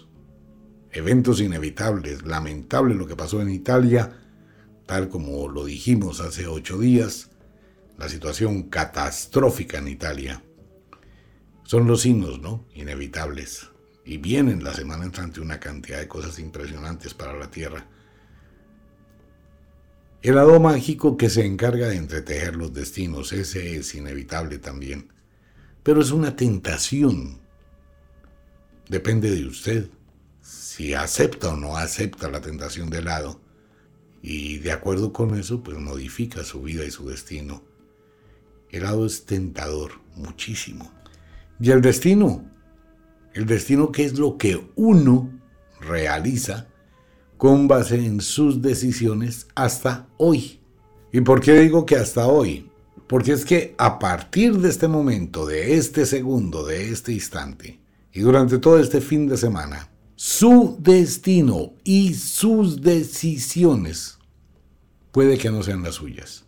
eventos 0.92 1.40
inevitables, 1.40 2.23
lamentable 2.23 2.94
lo 2.94 3.06
que 3.06 3.16
pasó 3.16 3.40
en 3.40 3.50
Italia, 3.50 4.12
tal 4.87 5.09
como 5.09 5.49
lo 5.49 5.64
dijimos 5.64 6.20
hace 6.20 6.47
ocho 6.47 6.78
días, 6.78 7.30
la 7.99 8.09
situación 8.09 8.64
catastrófica 8.64 9.78
en 9.78 9.88
Italia. 9.88 10.42
Son 11.64 11.87
los 11.87 12.00
signos, 12.00 12.40
¿no? 12.40 12.66
Inevitables. 12.75 13.68
Y 14.04 14.16
vienen 14.16 14.64
la 14.64 14.75
semana 14.75 15.04
entrante 15.04 15.40
una 15.40 15.61
cantidad 15.61 15.99
de 15.99 16.09
cosas 16.09 16.38
impresionantes 16.38 17.14
para 17.14 17.38
la 17.38 17.50
Tierra. 17.50 17.87
El 20.23 20.35
lado 20.35 20.59
mágico 20.59 21.16
que 21.16 21.30
se 21.30 21.47
encarga 21.47 21.88
de 21.88 21.97
entretejer 21.97 22.56
los 22.56 22.75
destinos, 22.75 23.32
ese 23.32 23.76
es 23.76 23.94
inevitable 23.94 24.59
también. 24.59 25.12
Pero 25.82 26.00
es 26.00 26.11
una 26.11 26.35
tentación. 26.35 27.38
Depende 28.88 29.30
de 29.30 29.47
usted 29.47 29.88
si 30.80 30.94
acepta 30.94 31.50
o 31.50 31.56
no 31.58 31.76
acepta 31.76 32.30
la 32.30 32.40
tentación 32.40 32.88
de 32.88 33.02
lado. 33.02 33.38
Y 34.22 34.58
de 34.58 34.72
acuerdo 34.72 35.12
con 35.12 35.38
eso, 35.38 35.62
pues 35.62 35.76
modifica 35.76 36.42
su 36.42 36.62
vida 36.62 36.87
y 36.87 36.90
su 36.90 37.06
destino. 37.06 37.62
El 38.70 38.84
lado 38.84 39.04
es 39.04 39.26
tentador, 39.26 39.92
muchísimo. 40.16 40.90
Y 41.60 41.70
el 41.70 41.82
destino, 41.82 42.50
el 43.34 43.44
destino 43.44 43.92
que 43.92 44.06
es 44.06 44.18
lo 44.18 44.38
que 44.38 44.70
uno 44.75 45.30
realiza 45.82 46.66
con 47.37 47.68
base 47.68 47.96
en 47.96 48.22
sus 48.22 48.62
decisiones 48.62 49.49
hasta 49.54 50.08
hoy. 50.16 50.60
¿Y 51.12 51.20
por 51.20 51.42
qué 51.42 51.60
digo 51.60 51.84
que 51.84 51.96
hasta 51.96 52.26
hoy? 52.26 52.70
Porque 53.06 53.32
es 53.32 53.44
que 53.44 53.75
a 53.76 53.99
partir 53.99 54.56
de 54.56 54.70
este 54.70 54.88
momento, 54.88 55.44
de 55.44 55.75
este 55.75 56.06
segundo, 56.06 56.64
de 56.64 56.90
este 56.90 57.12
instante, 57.12 57.78
y 58.14 58.20
durante 58.20 58.58
todo 58.58 58.78
este 58.78 59.02
fin 59.02 59.28
de 59.28 59.37
semana, 59.37 59.90
su 60.22 60.76
destino 60.78 61.72
y 61.82 62.12
sus 62.12 62.82
decisiones 62.82 64.18
puede 65.12 65.38
que 65.38 65.50
no 65.50 65.62
sean 65.62 65.82
las 65.82 65.94
suyas. 65.94 66.44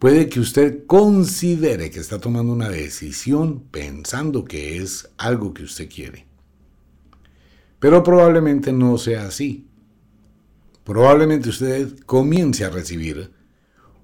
Puede 0.00 0.28
que 0.28 0.40
usted 0.40 0.86
considere 0.86 1.88
que 1.88 2.00
está 2.00 2.18
tomando 2.18 2.52
una 2.52 2.68
decisión 2.68 3.60
pensando 3.70 4.44
que 4.44 4.78
es 4.78 5.08
algo 5.18 5.54
que 5.54 5.62
usted 5.62 5.88
quiere. 5.88 6.26
Pero 7.78 8.02
probablemente 8.02 8.72
no 8.72 8.98
sea 8.98 9.28
así. 9.28 9.68
Probablemente 10.82 11.50
usted 11.50 11.96
comience 12.06 12.64
a 12.64 12.70
recibir 12.70 13.30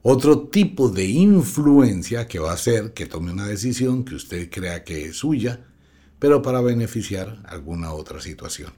otro 0.02 0.46
tipo 0.46 0.90
de 0.90 1.06
influencia 1.06 2.28
que 2.28 2.38
va 2.38 2.52
a 2.52 2.54
hacer 2.54 2.92
que 2.92 3.06
tome 3.06 3.32
una 3.32 3.48
decisión 3.48 4.04
que 4.04 4.14
usted 4.14 4.48
crea 4.48 4.84
que 4.84 5.06
es 5.06 5.16
suya, 5.16 5.71
pero 6.22 6.40
para 6.40 6.60
beneficiar 6.60 7.42
alguna 7.46 7.92
otra 7.92 8.20
situación. 8.20 8.72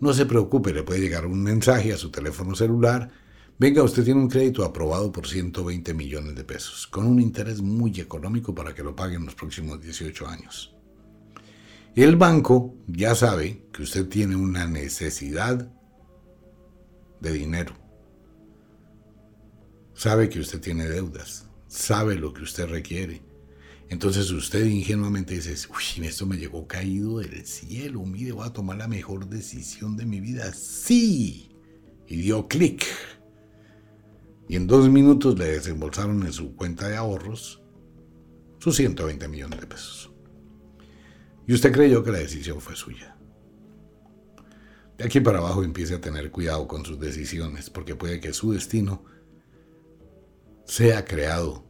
No 0.00 0.12
se 0.12 0.26
preocupe, 0.26 0.74
le 0.74 0.82
puede 0.82 0.98
llegar 0.98 1.26
un 1.26 1.40
mensaje 1.40 1.92
a 1.92 1.96
su 1.96 2.10
teléfono 2.10 2.56
celular 2.56 3.08
Venga, 3.60 3.82
usted 3.82 4.04
tiene 4.04 4.20
un 4.20 4.28
crédito 4.28 4.64
aprobado 4.64 5.10
por 5.10 5.26
120 5.26 5.92
millones 5.92 6.36
de 6.36 6.44
pesos, 6.44 6.86
con 6.86 7.06
un 7.06 7.20
interés 7.20 7.60
muy 7.60 7.98
económico 7.98 8.54
para 8.54 8.72
que 8.72 8.84
lo 8.84 8.94
pague 8.94 9.16
en 9.16 9.24
los 9.24 9.34
próximos 9.34 9.80
18 9.80 10.28
años. 10.28 10.76
El 11.96 12.14
banco 12.14 12.76
ya 12.86 13.16
sabe 13.16 13.64
que 13.72 13.82
usted 13.82 14.08
tiene 14.08 14.36
una 14.36 14.68
necesidad 14.68 15.72
de 17.20 17.32
dinero. 17.32 17.74
Sabe 19.92 20.28
que 20.28 20.38
usted 20.38 20.60
tiene 20.60 20.88
deudas, 20.88 21.48
sabe 21.66 22.14
lo 22.14 22.32
que 22.32 22.42
usted 22.42 22.68
requiere. 22.68 23.27
Entonces 23.90 24.30
usted 24.30 24.66
ingenuamente 24.66 25.34
dice, 25.34 25.54
uy, 25.70 26.06
esto 26.06 26.26
me 26.26 26.36
llegó 26.36 26.66
caído 26.66 27.18
del 27.18 27.46
cielo, 27.46 28.04
mire, 28.04 28.32
voy 28.32 28.46
a 28.46 28.52
tomar 28.52 28.76
la 28.76 28.88
mejor 28.88 29.28
decisión 29.28 29.96
de 29.96 30.04
mi 30.04 30.20
vida. 30.20 30.52
Sí. 30.52 31.50
Y 32.06 32.16
dio 32.16 32.48
clic 32.48 32.84
y 34.48 34.56
en 34.56 34.66
dos 34.66 34.88
minutos 34.88 35.38
le 35.38 35.44
desembolsaron 35.44 36.22
en 36.24 36.32
su 36.32 36.56
cuenta 36.56 36.88
de 36.88 36.96
ahorros 36.96 37.60
sus 38.58 38.74
120 38.76 39.28
millones 39.28 39.60
de 39.60 39.66
pesos. 39.66 40.10
Y 41.46 41.52
usted 41.52 41.70
creyó 41.70 42.02
que 42.02 42.12
la 42.12 42.18
decisión 42.18 42.60
fue 42.60 42.74
suya. 42.74 43.16
De 44.96 45.04
aquí 45.04 45.20
para 45.20 45.38
abajo 45.38 45.62
empiece 45.62 45.94
a 45.94 46.00
tener 46.00 46.30
cuidado 46.30 46.66
con 46.66 46.84
sus 46.84 46.98
decisiones, 46.98 47.70
porque 47.70 47.94
puede 47.94 48.20
que 48.20 48.32
su 48.32 48.52
destino 48.52 49.04
sea 50.64 51.04
creado 51.04 51.64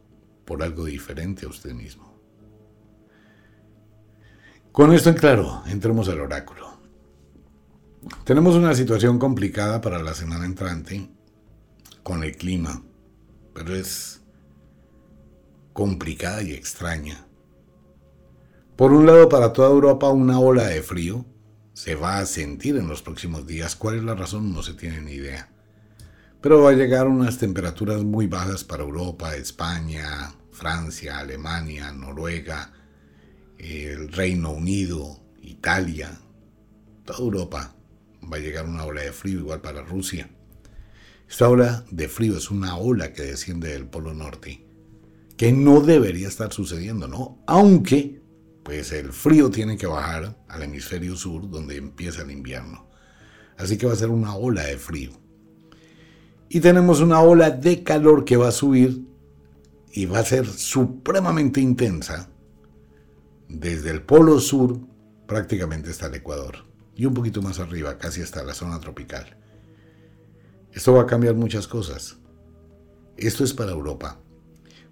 por 0.45 0.63
algo 0.63 0.85
diferente 0.85 1.45
a 1.45 1.49
usted 1.49 1.73
mismo. 1.73 2.08
Con 4.71 4.93
esto 4.93 5.09
en 5.09 5.15
claro, 5.15 5.63
entremos 5.67 6.07
al 6.09 6.21
oráculo. 6.21 6.79
Tenemos 8.23 8.55
una 8.55 8.73
situación 8.75 9.19
complicada 9.19 9.81
para 9.81 10.01
la 10.01 10.13
semana 10.13 10.45
entrante 10.45 11.09
con 12.03 12.23
el 12.23 12.37
clima, 12.37 12.81
pero 13.53 13.75
es 13.75 14.21
complicada 15.73 16.41
y 16.43 16.53
extraña. 16.53 17.25
Por 18.75 18.93
un 18.93 19.05
lado, 19.05 19.27
para 19.27 19.51
toda 19.51 19.69
Europa 19.69 20.09
una 20.09 20.39
ola 20.39 20.63
de 20.63 20.81
frío 20.81 21.25
se 21.73 21.95
va 21.95 22.19
a 22.19 22.25
sentir 22.25 22.77
en 22.77 22.87
los 22.87 23.01
próximos 23.01 23.47
días. 23.47 23.75
¿Cuál 23.75 23.97
es 23.97 24.03
la 24.03 24.15
razón? 24.15 24.53
No 24.53 24.63
se 24.63 24.73
tiene 24.75 25.01
ni 25.01 25.13
idea. 25.13 25.49
Pero 26.41 26.61
va 26.61 26.69
a 26.69 26.73
llegar 26.73 27.07
unas 27.07 27.37
temperaturas 27.37 28.03
muy 28.03 28.27
bajas 28.27 28.63
para 28.63 28.83
Europa, 28.83 29.35
España, 29.35 30.31
Francia, 30.51 31.19
Alemania, 31.19 31.91
Noruega, 31.91 32.71
el 33.59 34.11
Reino 34.11 34.51
Unido, 34.51 35.19
Italia, 35.41 36.17
toda 37.03 37.19
Europa. 37.19 37.75
Va 38.31 38.37
a 38.37 38.39
llegar 38.39 38.65
una 38.65 38.85
ola 38.85 39.01
de 39.01 39.11
frío 39.11 39.39
igual 39.39 39.61
para 39.61 39.81
Rusia. 39.81 40.29
Esta 41.29 41.49
ola 41.49 41.85
de 41.91 42.07
frío 42.07 42.37
es 42.37 42.49
una 42.49 42.77
ola 42.77 43.13
que 43.13 43.23
desciende 43.23 43.69
del 43.69 43.85
Polo 43.85 44.13
Norte, 44.13 44.65
que 45.37 45.51
no 45.51 45.81
debería 45.81 46.27
estar 46.27 46.51
sucediendo, 46.51 47.07
¿no? 47.07 47.43
Aunque, 47.45 48.21
pues 48.63 48.91
el 48.93 49.11
frío 49.11 49.51
tiene 49.51 49.77
que 49.77 49.87
bajar 49.87 50.37
al 50.47 50.63
hemisferio 50.63 51.15
sur, 51.15 51.49
donde 51.49 51.77
empieza 51.77 52.23
el 52.23 52.31
invierno. 52.31 52.87
Así 53.57 53.77
que 53.77 53.85
va 53.85 53.93
a 53.93 53.97
ser 53.97 54.09
una 54.09 54.35
ola 54.35 54.63
de 54.63 54.77
frío. 54.77 55.11
Y 56.47 56.61
tenemos 56.61 57.01
una 57.01 57.21
ola 57.21 57.51
de 57.51 57.83
calor 57.83 58.25
que 58.25 58.37
va 58.37 58.47
a 58.47 58.53
subir 58.53 59.03
y 59.91 60.05
va 60.05 60.19
a 60.19 60.25
ser 60.25 60.47
supremamente 60.47 61.61
intensa 61.61 62.29
desde 63.59 63.91
el 63.91 64.01
Polo 64.01 64.39
Sur 64.39 64.79
prácticamente 65.27 65.89
hasta 65.89 66.07
el 66.07 66.15
Ecuador 66.15 66.65
y 66.95 67.05
un 67.05 67.13
poquito 67.13 67.41
más 67.41 67.59
arriba, 67.59 67.97
casi 67.97 68.21
hasta 68.21 68.43
la 68.43 68.53
zona 68.53 68.79
tropical. 68.79 69.37
Esto 70.71 70.93
va 70.93 71.03
a 71.03 71.07
cambiar 71.07 71.35
muchas 71.35 71.67
cosas. 71.67 72.17
Esto 73.17 73.43
es 73.43 73.53
para 73.53 73.71
Europa, 73.71 74.19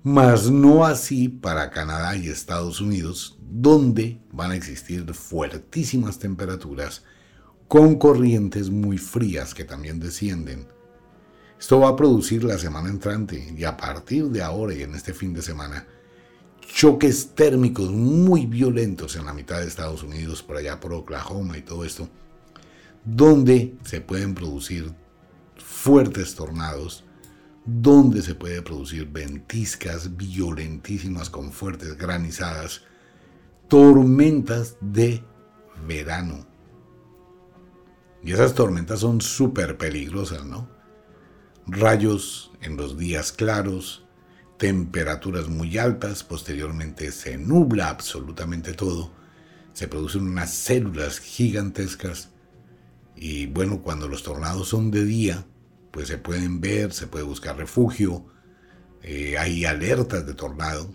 mas 0.03 0.51
no 0.51 0.86
así 0.86 1.30
para 1.30 1.69
Canadá 1.69 2.15
y 2.17 2.27
Estados 2.27 2.82
Unidos, 2.82 3.39
donde 3.41 4.21
van 4.32 4.51
a 4.51 4.56
existir 4.56 5.13
fuertísimas 5.13 6.19
temperaturas 6.19 7.03
con 7.69 7.95
corrientes 7.95 8.69
muy 8.69 8.97
frías 8.97 9.53
que 9.53 9.63
también 9.63 9.99
descienden. 9.99 10.67
Esto 11.58 11.80
va 11.80 11.89
a 11.89 11.95
producir 11.95 12.43
la 12.43 12.58
semana 12.58 12.89
entrante 12.89 13.53
y 13.56 13.63
a 13.63 13.77
partir 13.77 14.25
de 14.25 14.41
ahora 14.41 14.73
y 14.73 14.84
en 14.84 14.93
este 14.93 15.13
fin 15.13 15.34
de 15.34 15.41
semana 15.41 15.88
choques 16.67 17.34
térmicos 17.34 17.89
muy 17.91 18.45
violentos 18.45 19.15
en 19.15 19.25
la 19.25 19.34
mitad 19.34 19.60
de 19.60 19.67
Estados 19.67 20.03
Unidos, 20.03 20.43
por 20.43 20.58
allá 20.58 20.80
por 20.80 20.93
Oklahoma 20.93 21.58
y 21.58 21.62
todo 21.62 21.86
esto, 21.86 22.10
donde 23.03 23.75
se 23.84 24.01
pueden 24.01 24.36
producir 24.36 24.93
fuertes 25.58 26.36
tornados, 26.36 27.03
donde 27.65 28.21
se 28.21 28.36
puede 28.36 28.62
producir 28.62 29.08
ventiscas 29.10 30.15
violentísimas 30.15 31.30
con 31.30 31.51
fuertes 31.51 31.97
granizadas, 31.97 32.82
tormentas 33.67 34.77
de 34.82 35.23
verano. 35.88 36.45
Y 38.23 38.32
esas 38.32 38.53
tormentas 38.53 38.99
son 38.99 39.21
súper 39.21 39.77
peligrosas, 39.77 40.45
¿no? 40.45 40.69
Rayos 41.65 42.51
en 42.62 42.77
los 42.77 42.97
días 42.97 43.32
claros, 43.32 44.06
temperaturas 44.57 45.47
muy 45.47 45.77
altas, 45.77 46.23
posteriormente 46.23 47.11
se 47.11 47.37
nubla 47.37 47.89
absolutamente 47.89 48.73
todo, 48.73 49.11
se 49.73 49.87
producen 49.87 50.23
unas 50.23 50.53
células 50.53 51.19
gigantescas 51.19 52.29
y 53.15 53.47
bueno, 53.47 53.81
cuando 53.81 54.07
los 54.07 54.23
tornados 54.23 54.69
son 54.69 54.91
de 54.91 55.03
día, 55.03 55.45
pues 55.91 56.07
se 56.07 56.17
pueden 56.17 56.61
ver, 56.61 56.93
se 56.93 57.07
puede 57.07 57.25
buscar 57.25 57.57
refugio, 57.57 58.25
eh, 59.01 59.37
hay 59.37 59.65
alertas 59.65 60.25
de 60.25 60.33
tornado. 60.33 60.93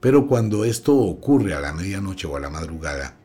Pero 0.00 0.26
cuando 0.26 0.64
esto 0.64 0.94
ocurre 0.94 1.54
a 1.54 1.60
la 1.60 1.72
medianoche 1.72 2.26
o 2.26 2.36
a 2.36 2.40
la 2.40 2.50
madrugada, 2.50 3.16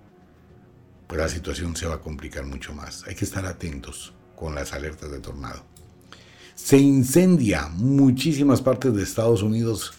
pues 1.07 1.19
la 1.19 1.27
situación 1.27 1.75
se 1.75 1.85
va 1.85 1.95
a 1.95 2.01
complicar 2.01 2.45
mucho 2.45 2.73
más. 2.73 3.03
Hay 3.07 3.15
que 3.15 3.25
estar 3.25 3.45
atentos 3.45 4.13
con 4.35 4.55
las 4.55 4.71
alertas 4.73 5.11
de 5.11 5.19
tornado. 5.19 5.70
Se 6.63 6.77
incendia 6.77 7.69
muchísimas 7.75 8.61
partes 8.61 8.93
de 8.93 9.01
Estados 9.01 9.41
Unidos 9.41 9.93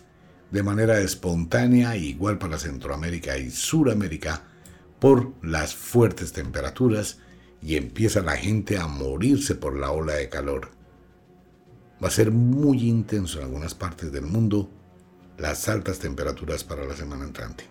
de 0.52 0.62
manera 0.62 1.00
espontánea, 1.00 1.96
igual 1.96 2.38
para 2.38 2.56
Centroamérica 2.56 3.36
y 3.36 3.50
Suramérica, 3.50 4.44
por 5.00 5.32
las 5.42 5.74
fuertes 5.74 6.32
temperaturas 6.32 7.18
y 7.60 7.74
empieza 7.74 8.22
la 8.22 8.36
gente 8.36 8.78
a 8.78 8.86
morirse 8.86 9.56
por 9.56 9.76
la 9.76 9.90
ola 9.90 10.14
de 10.14 10.28
calor. 10.28 10.70
Va 12.02 12.06
a 12.06 12.12
ser 12.12 12.30
muy 12.30 12.88
intenso 12.88 13.38
en 13.38 13.46
algunas 13.46 13.74
partes 13.74 14.12
del 14.12 14.24
mundo 14.24 14.70
las 15.38 15.68
altas 15.68 15.98
temperaturas 15.98 16.62
para 16.62 16.86
la 16.86 16.94
semana 16.94 17.24
entrante. 17.24 17.64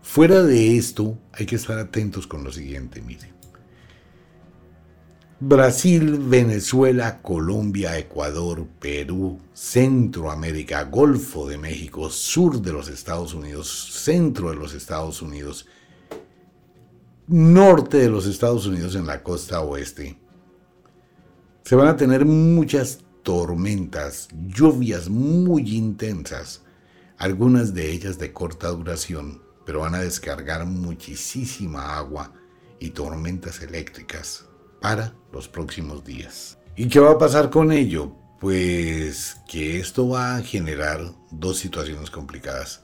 Fuera 0.00 0.44
de 0.44 0.78
esto, 0.78 1.18
hay 1.32 1.44
que 1.44 1.56
estar 1.56 1.76
atentos 1.76 2.28
con 2.28 2.44
lo 2.44 2.52
siguiente, 2.52 3.02
mire. 3.02 3.39
Brasil, 5.42 6.18
Venezuela, 6.18 7.22
Colombia, 7.22 7.96
Ecuador, 7.96 8.66
Perú, 8.78 9.40
Centroamérica, 9.54 10.84
Golfo 10.84 11.48
de 11.48 11.56
México, 11.56 12.10
sur 12.10 12.60
de 12.60 12.74
los 12.74 12.88
Estados 12.88 13.32
Unidos, 13.32 13.88
centro 14.04 14.50
de 14.50 14.56
los 14.56 14.74
Estados 14.74 15.22
Unidos, 15.22 15.66
norte 17.26 17.96
de 17.96 18.10
los 18.10 18.26
Estados 18.26 18.66
Unidos 18.66 18.94
en 18.96 19.06
la 19.06 19.22
costa 19.22 19.62
oeste. 19.62 20.18
Se 21.64 21.74
van 21.74 21.88
a 21.88 21.96
tener 21.96 22.26
muchas 22.26 22.98
tormentas, 23.22 24.28
lluvias 24.46 25.08
muy 25.08 25.74
intensas, 25.74 26.64
algunas 27.16 27.72
de 27.72 27.90
ellas 27.90 28.18
de 28.18 28.34
corta 28.34 28.68
duración, 28.68 29.40
pero 29.64 29.80
van 29.80 29.94
a 29.94 30.00
descargar 30.00 30.66
muchísima 30.66 31.96
agua 31.96 32.34
y 32.78 32.90
tormentas 32.90 33.62
eléctricas 33.62 34.44
para 34.82 35.14
los 35.32 35.48
próximos 35.48 36.04
días. 36.04 36.58
¿Y 36.76 36.88
qué 36.88 37.00
va 37.00 37.12
a 37.12 37.18
pasar 37.18 37.50
con 37.50 37.72
ello? 37.72 38.12
Pues 38.40 39.36
que 39.48 39.78
esto 39.78 40.08
va 40.08 40.36
a 40.36 40.42
generar 40.42 41.12
dos 41.30 41.58
situaciones 41.58 42.10
complicadas. 42.10 42.82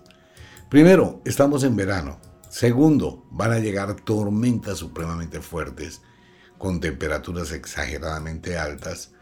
Primero, 0.69 1.23
estamos 1.25 1.65
en 1.65 1.77
verano. 1.77 2.21
Segundo, 2.51 3.27
van 3.31 3.53
a 3.53 3.59
llegar 3.59 3.95
tormentas 3.97 4.79
supremamente 4.79 5.41
fuertes 5.41 6.03
con 6.59 6.81
temperaturas 6.81 7.53
exageradamente 7.53 8.57
altas, 8.57 9.13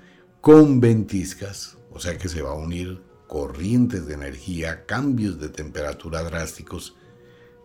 con 0.40 0.80
ventiscas, 0.80 1.78
o 1.90 2.00
sea 2.00 2.16
que 2.18 2.28
se 2.28 2.42
va 2.42 2.50
a 2.50 2.54
unir 2.54 3.02
corrientes 3.26 4.06
de 4.06 4.14
energía, 4.14 4.86
cambios 4.86 5.40
de 5.40 5.48
temperatura 5.48 6.22
drásticos, 6.22 6.96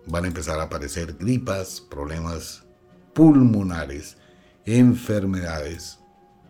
van 0.07 0.25
a 0.25 0.27
empezar 0.27 0.59
a 0.59 0.63
aparecer 0.63 1.13
gripas, 1.19 1.81
problemas 1.81 2.63
pulmonares, 3.13 4.17
enfermedades 4.65 5.99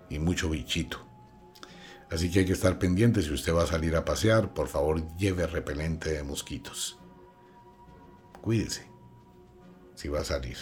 y 0.10 0.20
mucho 0.20 0.50
bichito. 0.50 1.06
Así 2.12 2.32
que 2.32 2.40
hay 2.40 2.46
que 2.46 2.54
estar 2.54 2.80
pendiente 2.80 3.22
si 3.22 3.32
usted 3.32 3.54
va 3.54 3.64
a 3.64 3.68
salir 3.68 3.96
a 3.96 4.04
pasear, 4.04 4.54
por 4.54 4.68
favor 4.68 5.06
lleve 5.18 5.46
repelente 5.46 6.12
de 6.12 6.24
mosquitos. 6.24 6.98
Cuídese 8.42 8.90
si 9.96 10.08
va 10.08 10.22
a 10.22 10.26
salir. 10.26 10.58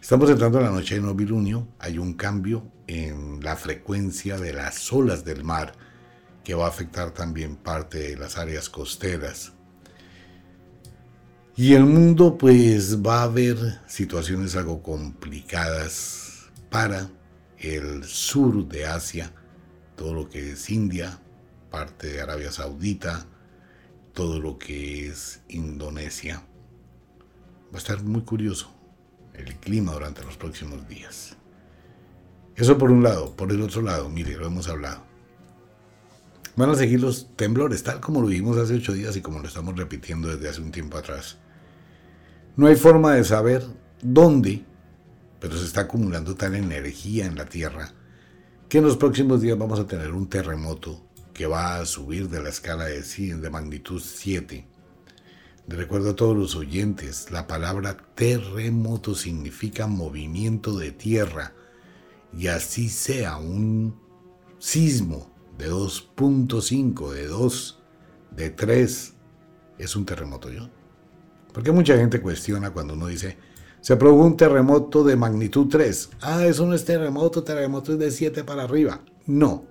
Estamos 0.00 0.30
entrando 0.30 0.58
a 0.58 0.62
la 0.62 0.70
noche 0.70 0.94
de 0.94 1.02
novilunio, 1.02 1.68
hay 1.78 1.98
un 1.98 2.14
cambio 2.14 2.72
en 2.86 3.42
la 3.44 3.56
frecuencia 3.56 4.38
de 4.38 4.54
las 4.54 4.90
olas 4.92 5.24
del 5.24 5.44
mar 5.44 5.74
que 6.42 6.54
va 6.54 6.64
a 6.64 6.68
afectar 6.68 7.10
también 7.10 7.56
parte 7.56 7.98
de 7.98 8.16
las 8.16 8.38
áreas 8.38 8.70
costeras. 8.70 9.52
Y 11.56 11.74
el 11.74 11.84
mundo 11.84 12.38
pues 12.38 13.02
va 13.02 13.20
a 13.20 13.24
haber 13.24 13.58
situaciones 13.86 14.56
algo 14.56 14.82
complicadas 14.82 16.29
para 16.70 17.10
el 17.58 18.04
sur 18.04 18.66
de 18.66 18.86
Asia, 18.86 19.32
todo 19.96 20.14
lo 20.14 20.28
que 20.28 20.52
es 20.52 20.70
India, 20.70 21.20
parte 21.70 22.06
de 22.06 22.20
Arabia 22.22 22.50
Saudita, 22.50 23.26
todo 24.14 24.40
lo 24.40 24.58
que 24.58 25.08
es 25.08 25.40
Indonesia. 25.48 26.42
Va 27.72 27.74
a 27.74 27.78
estar 27.78 28.02
muy 28.02 28.22
curioso 28.22 28.72
el 29.34 29.56
clima 29.56 29.92
durante 29.92 30.24
los 30.24 30.36
próximos 30.36 30.88
días. 30.88 31.36
Eso 32.56 32.76
por 32.78 32.90
un 32.90 33.02
lado. 33.02 33.34
Por 33.36 33.50
el 33.50 33.62
otro 33.62 33.82
lado, 33.82 34.08
mire, 34.08 34.36
lo 34.36 34.46
hemos 34.46 34.68
hablado. 34.68 35.02
Van 36.56 36.70
a 36.70 36.74
seguir 36.74 37.00
los 37.00 37.34
temblores, 37.36 37.82
tal 37.82 38.00
como 38.00 38.20
lo 38.20 38.26
vimos 38.26 38.58
hace 38.58 38.74
ocho 38.74 38.92
días 38.92 39.16
y 39.16 39.22
como 39.22 39.38
lo 39.38 39.48
estamos 39.48 39.76
repitiendo 39.76 40.28
desde 40.28 40.48
hace 40.48 40.60
un 40.60 40.72
tiempo 40.72 40.98
atrás. 40.98 41.38
No 42.56 42.66
hay 42.66 42.76
forma 42.76 43.14
de 43.14 43.24
saber 43.24 43.64
dónde 44.02 44.64
pero 45.40 45.56
se 45.56 45.64
está 45.64 45.82
acumulando 45.82 46.34
tal 46.34 46.54
energía 46.54 47.26
en 47.26 47.36
la 47.36 47.46
Tierra 47.46 47.94
que 48.70 48.78
en 48.78 48.84
los 48.84 48.96
próximos 48.96 49.40
días 49.40 49.58
vamos 49.58 49.80
a 49.80 49.86
tener 49.86 50.12
un 50.12 50.28
terremoto 50.28 51.04
que 51.34 51.46
va 51.46 51.80
a 51.80 51.86
subir 51.86 52.28
de 52.28 52.40
la 52.40 52.50
escala 52.50 52.84
de, 52.84 53.02
de 53.02 53.50
magnitud 53.50 54.00
7. 54.00 54.64
Le 55.66 55.76
recuerdo 55.76 56.10
a 56.10 56.16
todos 56.16 56.36
los 56.36 56.54
oyentes, 56.54 57.32
la 57.32 57.48
palabra 57.48 57.96
terremoto 58.14 59.16
significa 59.16 59.88
movimiento 59.88 60.78
de 60.78 60.92
tierra 60.92 61.52
y 62.36 62.46
así 62.46 62.88
sea 62.88 63.38
un 63.38 64.00
sismo 64.60 65.34
de 65.58 65.68
2.5, 65.68 67.10
de 67.10 67.26
2, 67.26 67.82
de 68.36 68.50
3, 68.50 69.14
es 69.78 69.96
un 69.96 70.06
terremoto 70.06 70.48
yo. 70.48 70.68
Porque 71.52 71.72
mucha 71.72 71.96
gente 71.96 72.20
cuestiona 72.20 72.70
cuando 72.70 72.94
uno 72.94 73.08
dice, 73.08 73.36
se 73.80 73.96
produjo 73.96 74.24
un 74.24 74.36
terremoto 74.36 75.04
de 75.04 75.16
magnitud 75.16 75.68
3. 75.68 76.10
Ah, 76.20 76.46
eso 76.46 76.66
no 76.66 76.74
es 76.74 76.84
terremoto, 76.84 77.42
terremoto 77.42 77.92
es 77.92 77.98
de 77.98 78.10
7 78.10 78.44
para 78.44 78.64
arriba. 78.64 79.00
No. 79.26 79.64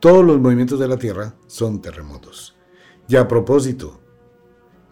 Todos 0.00 0.24
los 0.24 0.40
movimientos 0.40 0.78
de 0.78 0.88
la 0.88 0.96
Tierra 0.96 1.34
son 1.46 1.82
terremotos. 1.82 2.56
Y 3.08 3.16
a 3.16 3.26
propósito, 3.26 4.00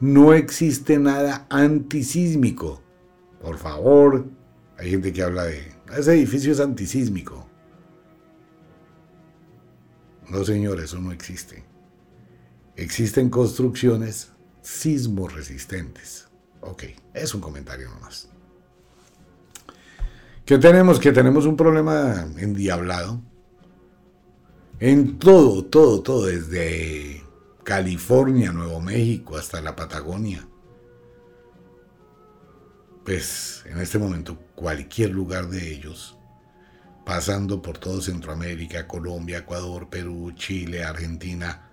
no 0.01 0.35
existe 0.35 0.99
nada 0.99 1.47
antisísmico. 1.49 2.83
Por 3.41 3.57
favor, 3.57 4.27
hay 4.77 4.91
gente 4.91 5.13
que 5.13 5.23
habla 5.23 5.45
de, 5.45 5.73
ese 5.97 6.13
edificio 6.13 6.53
es 6.53 6.61
antisísmico. 6.61 7.47
No, 10.29 10.45
señor, 10.45 10.81
eso 10.81 11.01
no 11.01 11.13
existe. 11.13 11.65
Existen 12.75 13.31
construcciones 13.31 14.33
sismo 14.61 15.29
resistentes. 15.29 16.26
Ok, 16.67 16.85
es 17.15 17.33
un 17.35 17.41
comentario 17.41 17.89
nomás. 17.89 18.29
¿Qué 20.45 20.59
tenemos? 20.59 20.99
Que 20.99 21.13
tenemos 21.13 21.47
un 21.47 21.57
problema 21.57 22.27
endiablado. 22.39 23.21
En 24.79 25.19
todo, 25.19 25.65
todo, 25.65 26.03
todo, 26.03 26.27
desde 26.27 27.25
California, 27.65 28.53
Nuevo 28.53 28.81
México, 28.81 29.37
hasta 29.37 29.61
la 29.61 29.75
Patagonia. 29.75 30.47
Pues 33.05 33.65
en 33.67 33.79
este 33.79 33.99
momento 33.99 34.37
cualquier 34.55 35.11
lugar 35.11 35.49
de 35.49 35.73
ellos, 35.73 36.17
pasando 37.05 37.63
por 37.63 37.79
todo 37.79 38.01
Centroamérica, 38.01 38.87
Colombia, 38.89 39.39
Ecuador, 39.39 39.89
Perú, 39.89 40.33
Chile, 40.35 40.85
Argentina, 40.85 41.71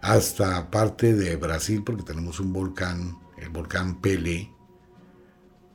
hasta 0.00 0.70
parte 0.70 1.14
de 1.14 1.36
Brasil, 1.36 1.82
porque 1.84 2.04
tenemos 2.04 2.40
un 2.40 2.52
volcán 2.52 3.21
el 3.42 3.50
volcán 3.50 4.00
Pelé, 4.00 4.50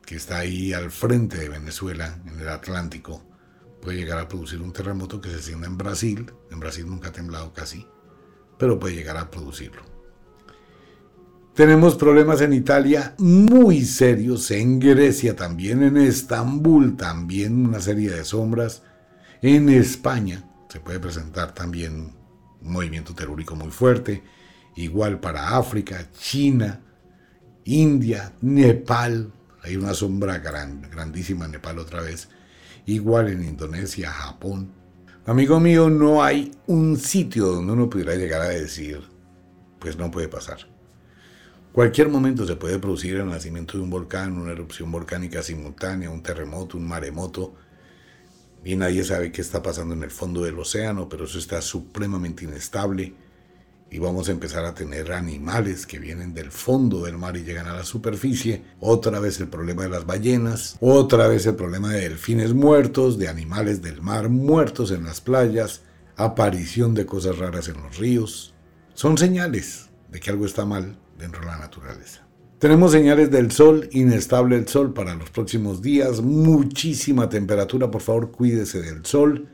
que 0.06 0.16
está 0.16 0.40
ahí 0.40 0.74
al 0.74 0.90
frente 0.90 1.38
de 1.38 1.50
Venezuela, 1.50 2.20
en 2.26 2.40
el 2.40 2.48
Atlántico, 2.48 3.24
puede 3.82 3.98
llegar 3.98 4.20
a 4.20 4.28
producir 4.28 4.62
un 4.62 4.72
terremoto 4.72 5.20
que 5.20 5.30
se 5.30 5.42
sienta 5.42 5.68
en 5.68 5.78
Brasil. 5.78 6.32
En 6.50 6.60
Brasil 6.60 6.88
nunca 6.88 7.10
ha 7.10 7.12
temblado 7.12 7.54
casi, 7.54 7.86
pero 8.58 8.80
puede 8.80 8.96
llegar 8.96 9.18
a 9.18 9.30
producirlo. 9.30 9.84
Tenemos 11.54 11.96
problemas 11.96 12.42
en 12.42 12.54
Italia 12.54 13.16
muy 13.18 13.84
serios, 13.84 14.52
en 14.52 14.80
Grecia 14.80 15.36
también, 15.36 15.84
en 15.84 15.98
Estambul 15.98 16.96
también 16.96 17.66
una 17.66 17.80
serie 17.80 18.12
de 18.12 18.24
sombras. 18.24 18.84
En 19.42 19.68
España 19.70 20.44
se 20.70 20.80
puede 20.80 21.00
presentar 21.00 21.54
también 21.54 22.16
un 22.62 22.72
movimiento 22.72 23.16
telúrico 23.16 23.56
muy 23.56 23.72
fuerte, 23.72 24.24
igual 24.76 25.20
para 25.20 25.58
África, 25.58 26.12
China, 26.12 26.82
India, 27.68 28.32
Nepal, 28.40 29.30
hay 29.62 29.76
una 29.76 29.94
sombra 29.94 30.38
grandísima 30.38 31.46
en 31.46 31.52
Nepal 31.52 31.78
otra 31.80 32.02
vez, 32.02 32.30
igual 32.86 33.28
en 33.28 33.44
Indonesia, 33.44 34.10
Japón. 34.10 34.72
Amigo 35.26 35.60
mío, 35.60 35.90
no 35.90 36.24
hay 36.24 36.54
un 36.68 36.96
sitio 36.96 37.48
donde 37.48 37.74
uno 37.74 37.90
pudiera 37.90 38.16
llegar 38.16 38.42
a 38.42 38.48
decir, 38.48 39.02
pues 39.80 39.98
no 39.98 40.10
puede 40.10 40.30
pasar. 40.30 40.60
Cualquier 41.74 42.08
momento 42.08 42.48
se 42.48 42.56
puede 42.56 42.80
producir 42.80 43.18
el 43.18 43.28
nacimiento 43.28 43.78
de 43.78 43.84
un 43.84 43.90
volcán, 43.90 44.38
una 44.38 44.54
erupción 44.54 44.90
volcánica 44.90 45.44
simultánea, 45.44 46.10
un 46.10 46.24
terremoto, 46.24 46.78
un 46.78 46.88
maremoto, 46.88 47.54
y 48.64 48.78
nadie 48.78 49.04
sabe 49.04 49.34
qué 49.34 49.42
está 49.42 49.62
pasando 49.62 49.94
en 49.94 50.04
el 50.04 50.12
fondo 50.12 50.42
del 50.42 50.58
océano, 50.58 51.10
pero 51.10 51.26
eso 51.26 51.38
está 51.38 51.62
supremamente 51.62 52.46
inestable 52.46 53.27
y 53.90 54.00
vamos 54.00 54.28
a 54.28 54.32
empezar 54.32 54.66
a 54.66 54.74
tener 54.74 55.12
animales 55.12 55.86
que 55.86 56.00
vienen 56.00 56.34
del 56.34 56.52
fondo 56.52 57.06
del 57.06 57.18
mar 57.18 57.38
y 57.38 57.44
llegan 57.44 57.68
a 57.68 57.76
la 57.76 57.84
superficie. 57.84 58.64
Otra 58.80 59.20
vez 59.20 59.40
el 59.40 59.48
problema 59.48 59.84
de 59.84 59.90
las 59.90 60.06
ballenas, 60.06 60.78
otra 60.80 61.28
vez 61.28 61.46
el 61.46 61.56
problema 61.56 61.94
de 61.94 62.02
delfines 62.02 62.54
muertos, 62.54 63.18
de 63.18 63.28
animales 63.28 63.82
del 63.82 64.02
mar 64.02 64.30
muertos 64.30 64.92
en 64.92 65.06
las 65.06 65.22
playas, 65.22 65.82
aparición 66.18 66.94
de 66.94 67.06
cosas 67.06 67.38
raras 67.38 67.70
en 67.70 67.82
los 67.82 67.98
ríos. 67.98 68.54
Son 68.94 69.18
señales 69.18 69.90
de 70.12 70.20
que 70.20 70.32
algo 70.32 70.46
está 70.46 70.66
mal 70.66 70.98
dentro 71.18 71.42
de 71.42 71.48
la 71.48 71.58
naturaleza. 71.58 72.28
Tenemos 72.60 72.92
señales 72.92 73.30
del 73.30 73.52
sol, 73.52 73.88
inestable 73.92 74.56
el 74.56 74.68
sol 74.68 74.92
para 74.92 75.14
los 75.14 75.30
próximos 75.30 75.82
días, 75.82 76.22
muchísima 76.22 77.30
temperatura, 77.30 77.92
por 77.92 78.02
favor 78.02 78.32
cuídese 78.32 78.82
del 78.82 79.06
sol. 79.06 79.48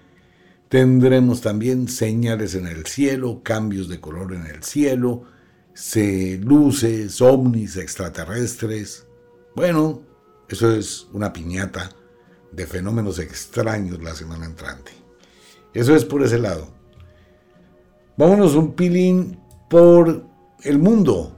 Tendremos 0.74 1.42
también 1.42 1.88
señales 1.88 2.56
en 2.56 2.66
el 2.66 2.88
cielo, 2.88 3.42
cambios 3.44 3.88
de 3.90 4.00
color 4.00 4.34
en 4.34 4.48
el 4.48 4.64
cielo, 4.64 5.22
luces, 6.42 7.22
ovnis 7.22 7.78
extraterrestres. 7.78 9.06
Bueno, 9.56 10.02
eso 10.50 10.72
es 10.72 11.08
una 11.14 11.32
piñata 11.32 11.92
de 12.52 12.66
fenómenos 12.66 13.20
extraños 13.20 14.02
la 14.02 14.16
semana 14.16 14.48
entrante. 14.48 14.92
Eso 15.76 15.96
es 15.96 16.06
por 16.06 16.24
ese 16.24 16.40
lado. 16.40 16.74
Vámonos 18.18 18.56
un 18.56 18.74
pilín 18.74 19.40
por 19.70 20.26
el 20.64 20.80
mundo. 20.80 21.38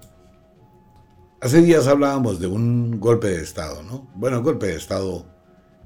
Hace 1.41 1.61
días 1.61 1.87
hablábamos 1.87 2.39
de 2.39 2.47
un 2.47 3.01
golpe 3.01 3.27
de 3.27 3.41
Estado, 3.41 3.83
¿no? 3.83 4.07
Bueno, 4.15 4.37
el 4.37 4.43
golpe 4.43 4.67
de 4.67 4.77
Estado 4.77 5.25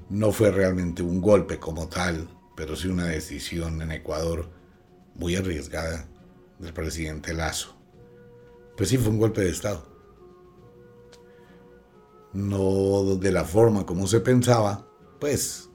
no 0.08 0.30
fue 0.30 0.52
realmente 0.52 1.02
un 1.02 1.20
golpe 1.20 1.58
como 1.58 1.88
tal, 1.88 2.28
pero 2.60 2.76
sí 2.76 2.88
una 2.88 3.06
decisión 3.06 3.80
en 3.80 3.90
Ecuador 3.90 4.50
muy 5.14 5.34
arriesgada 5.34 6.06
del 6.58 6.74
presidente 6.74 7.32
Lazo. 7.32 7.74
Pues 8.76 8.90
sí 8.90 8.98
fue 8.98 9.08
un 9.08 9.18
golpe 9.18 9.40
de 9.40 9.48
Estado. 9.48 9.88
No 12.34 13.16
de 13.16 13.32
la 13.32 13.46
forma 13.46 13.86
como 13.86 14.06
se 14.06 14.20
pensaba, 14.20 14.86
pues 15.18 15.70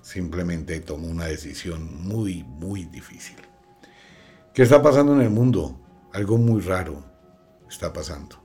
simplemente 0.00 0.80
tomó 0.80 1.08
una 1.08 1.26
decisión 1.26 2.02
muy, 2.02 2.42
muy 2.42 2.86
difícil. 2.86 3.36
¿Qué 4.54 4.62
está 4.62 4.80
pasando 4.80 5.12
en 5.12 5.20
el 5.20 5.30
mundo? 5.30 5.78
Algo 6.14 6.38
muy 6.38 6.62
raro 6.62 7.04
está 7.68 7.92
pasando 7.92 8.40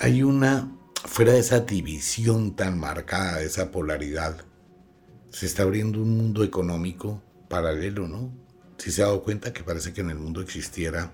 hay 0.00 0.24
una, 0.24 0.76
fuera 1.04 1.32
de 1.32 1.38
esa 1.38 1.60
división 1.60 2.56
tan 2.56 2.80
marcada, 2.80 3.38
de 3.38 3.46
esa 3.46 3.70
polaridad, 3.70 4.44
se 5.34 5.46
está 5.46 5.64
abriendo 5.64 6.00
un 6.00 6.16
mundo 6.16 6.44
económico 6.44 7.20
paralelo, 7.48 8.06
¿no? 8.06 8.32
Si 8.78 8.92
se 8.92 9.02
ha 9.02 9.06
dado 9.06 9.24
cuenta 9.24 9.52
que 9.52 9.64
parece 9.64 9.92
que 9.92 10.00
en 10.00 10.10
el 10.10 10.16
mundo 10.16 10.40
existiera 10.40 11.10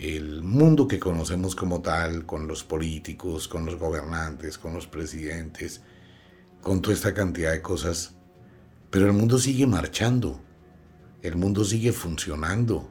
el 0.00 0.42
mundo 0.42 0.88
que 0.88 0.98
conocemos 0.98 1.54
como 1.54 1.82
tal, 1.82 2.26
con 2.26 2.48
los 2.48 2.64
políticos, 2.64 3.46
con 3.46 3.64
los 3.64 3.76
gobernantes, 3.76 4.58
con 4.58 4.74
los 4.74 4.88
presidentes, 4.88 5.82
con 6.62 6.82
toda 6.82 6.94
esta 6.94 7.14
cantidad 7.14 7.52
de 7.52 7.62
cosas, 7.62 8.16
pero 8.90 9.06
el 9.06 9.12
mundo 9.12 9.38
sigue 9.38 9.68
marchando, 9.68 10.40
el 11.22 11.36
mundo 11.36 11.64
sigue 11.64 11.92
funcionando, 11.92 12.90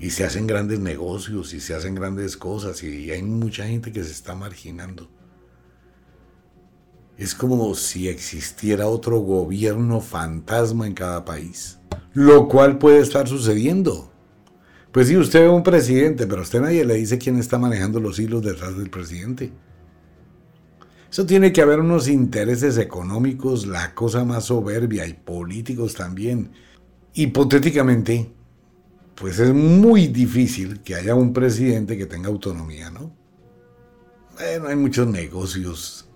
y 0.00 0.10
se 0.10 0.24
hacen 0.24 0.48
grandes 0.48 0.80
negocios 0.80 1.54
y 1.54 1.60
se 1.60 1.74
hacen 1.74 1.94
grandes 1.94 2.36
cosas 2.36 2.82
y 2.82 3.12
hay 3.12 3.22
mucha 3.22 3.68
gente 3.68 3.92
que 3.92 4.02
se 4.02 4.10
está 4.10 4.34
marginando. 4.34 5.19
Es 7.20 7.34
como 7.34 7.74
si 7.74 8.08
existiera 8.08 8.86
otro 8.86 9.18
gobierno 9.18 10.00
fantasma 10.00 10.86
en 10.86 10.94
cada 10.94 11.22
país, 11.22 11.78
lo 12.14 12.48
cual 12.48 12.78
puede 12.78 13.00
estar 13.00 13.28
sucediendo. 13.28 14.10
Pues 14.90 15.08
sí, 15.08 15.18
usted 15.18 15.40
ve 15.40 15.50
un 15.50 15.62
presidente, 15.62 16.26
pero 16.26 16.40
a 16.40 16.44
usted 16.44 16.62
nadie 16.62 16.82
le 16.82 16.94
dice 16.94 17.18
quién 17.18 17.36
está 17.36 17.58
manejando 17.58 18.00
los 18.00 18.18
hilos 18.18 18.42
detrás 18.42 18.74
del 18.78 18.88
presidente. 18.88 19.52
Eso 21.10 21.26
tiene 21.26 21.52
que 21.52 21.60
haber 21.60 21.80
unos 21.80 22.08
intereses 22.08 22.78
económicos, 22.78 23.66
la 23.66 23.94
cosa 23.94 24.24
más 24.24 24.46
soberbia, 24.46 25.06
y 25.06 25.12
políticos 25.12 25.92
también. 25.92 26.52
Hipotéticamente, 27.12 28.32
pues 29.14 29.38
es 29.40 29.52
muy 29.52 30.06
difícil 30.06 30.80
que 30.80 30.94
haya 30.94 31.14
un 31.14 31.34
presidente 31.34 31.98
que 31.98 32.06
tenga 32.06 32.30
autonomía, 32.30 32.88
¿no? 32.88 33.14
Bueno, 34.38 34.68
hay 34.68 34.76
muchos 34.76 35.06
negocios 35.06 36.09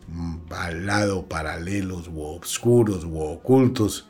al 0.51 0.87
lado, 0.87 1.29
paralelos, 1.29 2.09
u 2.09 2.21
obscuros, 2.23 3.05
u 3.05 3.19
ocultos, 3.21 4.09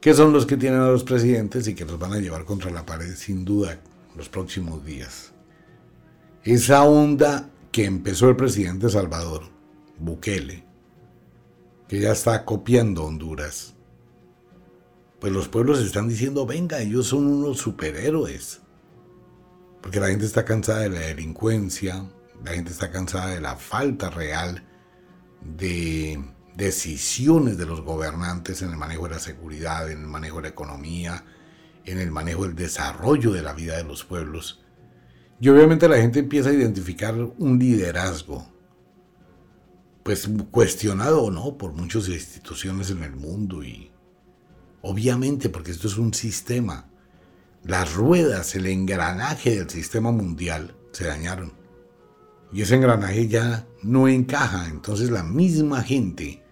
que 0.00 0.14
son 0.14 0.32
los 0.32 0.46
que 0.46 0.56
tienen 0.56 0.80
a 0.80 0.88
los 0.88 1.04
presidentes 1.04 1.66
y 1.68 1.74
que 1.74 1.84
los 1.84 1.98
van 1.98 2.12
a 2.12 2.18
llevar 2.18 2.44
contra 2.44 2.70
la 2.70 2.86
pared 2.86 3.14
sin 3.14 3.44
duda 3.44 3.80
los 4.16 4.28
próximos 4.28 4.84
días. 4.84 5.32
Esa 6.44 6.84
onda 6.84 7.50
que 7.72 7.84
empezó 7.84 8.28
el 8.28 8.36
presidente 8.36 8.88
Salvador, 8.88 9.42
Bukele, 9.98 10.64
que 11.88 12.00
ya 12.00 12.12
está 12.12 12.44
copiando 12.44 13.04
Honduras, 13.04 13.74
pues 15.20 15.32
los 15.32 15.48
pueblos 15.48 15.80
están 15.80 16.08
diciendo, 16.08 16.46
venga, 16.46 16.80
ellos 16.80 17.08
son 17.08 17.26
unos 17.26 17.58
superhéroes. 17.58 18.60
Porque 19.80 20.00
la 20.00 20.08
gente 20.08 20.26
está 20.26 20.44
cansada 20.44 20.80
de 20.80 20.90
la 20.90 21.00
delincuencia, 21.00 22.04
la 22.44 22.52
gente 22.52 22.70
está 22.70 22.90
cansada 22.90 23.28
de 23.28 23.40
la 23.40 23.56
falta 23.56 24.10
real 24.10 24.62
de 25.56 26.22
decisiones 26.56 27.58
de 27.58 27.66
los 27.66 27.82
gobernantes 27.82 28.62
en 28.62 28.70
el 28.70 28.76
manejo 28.76 29.04
de 29.04 29.14
la 29.14 29.18
seguridad, 29.18 29.90
en 29.90 30.00
el 30.00 30.06
manejo 30.06 30.36
de 30.36 30.42
la 30.42 30.48
economía, 30.48 31.24
en 31.84 31.98
el 31.98 32.10
manejo 32.10 32.44
del 32.44 32.56
desarrollo 32.56 33.32
de 33.32 33.42
la 33.42 33.52
vida 33.52 33.76
de 33.76 33.84
los 33.84 34.04
pueblos. 34.04 34.64
Y 35.40 35.48
obviamente 35.48 35.88
la 35.88 35.98
gente 35.98 36.20
empieza 36.20 36.50
a 36.50 36.54
identificar 36.54 37.14
un 37.14 37.58
liderazgo, 37.58 38.50
pues 40.02 40.28
cuestionado 40.50 41.22
o 41.22 41.30
no 41.30 41.58
por 41.58 41.72
muchas 41.72 42.08
instituciones 42.08 42.90
en 42.90 43.02
el 43.02 43.14
mundo 43.14 43.62
y 43.62 43.90
Obviamente, 44.88 45.48
porque 45.48 45.72
esto 45.72 45.88
es 45.88 45.98
un 45.98 46.14
sistema. 46.14 46.88
Las 47.64 47.94
ruedas, 47.94 48.54
el 48.54 48.66
engranaje 48.66 49.56
del 49.56 49.68
sistema 49.68 50.12
mundial 50.12 50.76
se 50.92 51.06
dañaron. 51.06 51.52
Y 52.52 52.62
ese 52.62 52.76
engranaje 52.76 53.28
ya 53.28 53.66
no 53.82 54.08
encaja. 54.08 54.68
Entonces 54.68 55.10
la 55.10 55.22
misma 55.22 55.82
gente 55.82 56.42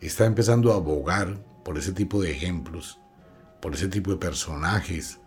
está 0.00 0.26
empezando 0.26 0.72
a 0.72 0.76
abogar 0.76 1.44
por 1.64 1.78
ese 1.78 1.92
tipo 1.92 2.22
de 2.22 2.30
ejemplos, 2.30 3.00
por 3.60 3.74
ese 3.74 3.88
tipo 3.88 4.10
de 4.10 4.16
personajes 4.16 5.20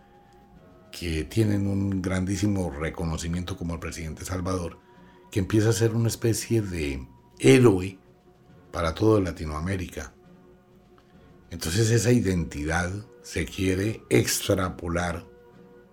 que 0.92 1.24
tienen 1.24 1.68
un 1.68 2.02
grandísimo 2.02 2.70
reconocimiento 2.70 3.58
como 3.58 3.76
el 3.76 3.80
presidente 3.80 4.26
Salvador, 4.26 4.80
que 5.32 5.40
empieza 5.40 5.70
a 5.70 5.74
ser 5.74 5.94
una 5.94 6.10
especie 6.10 6.62
de 6.62 7.08
héroe 7.40 7.98
para 8.72 8.94
toda 8.94 9.22
Latinoamérica. 9.22 10.14
Entonces 11.50 11.92
esa 11.92 12.12
identidad 12.12 12.92
se 13.22 13.46
quiere 13.46 14.04
extrapolar 14.10 15.26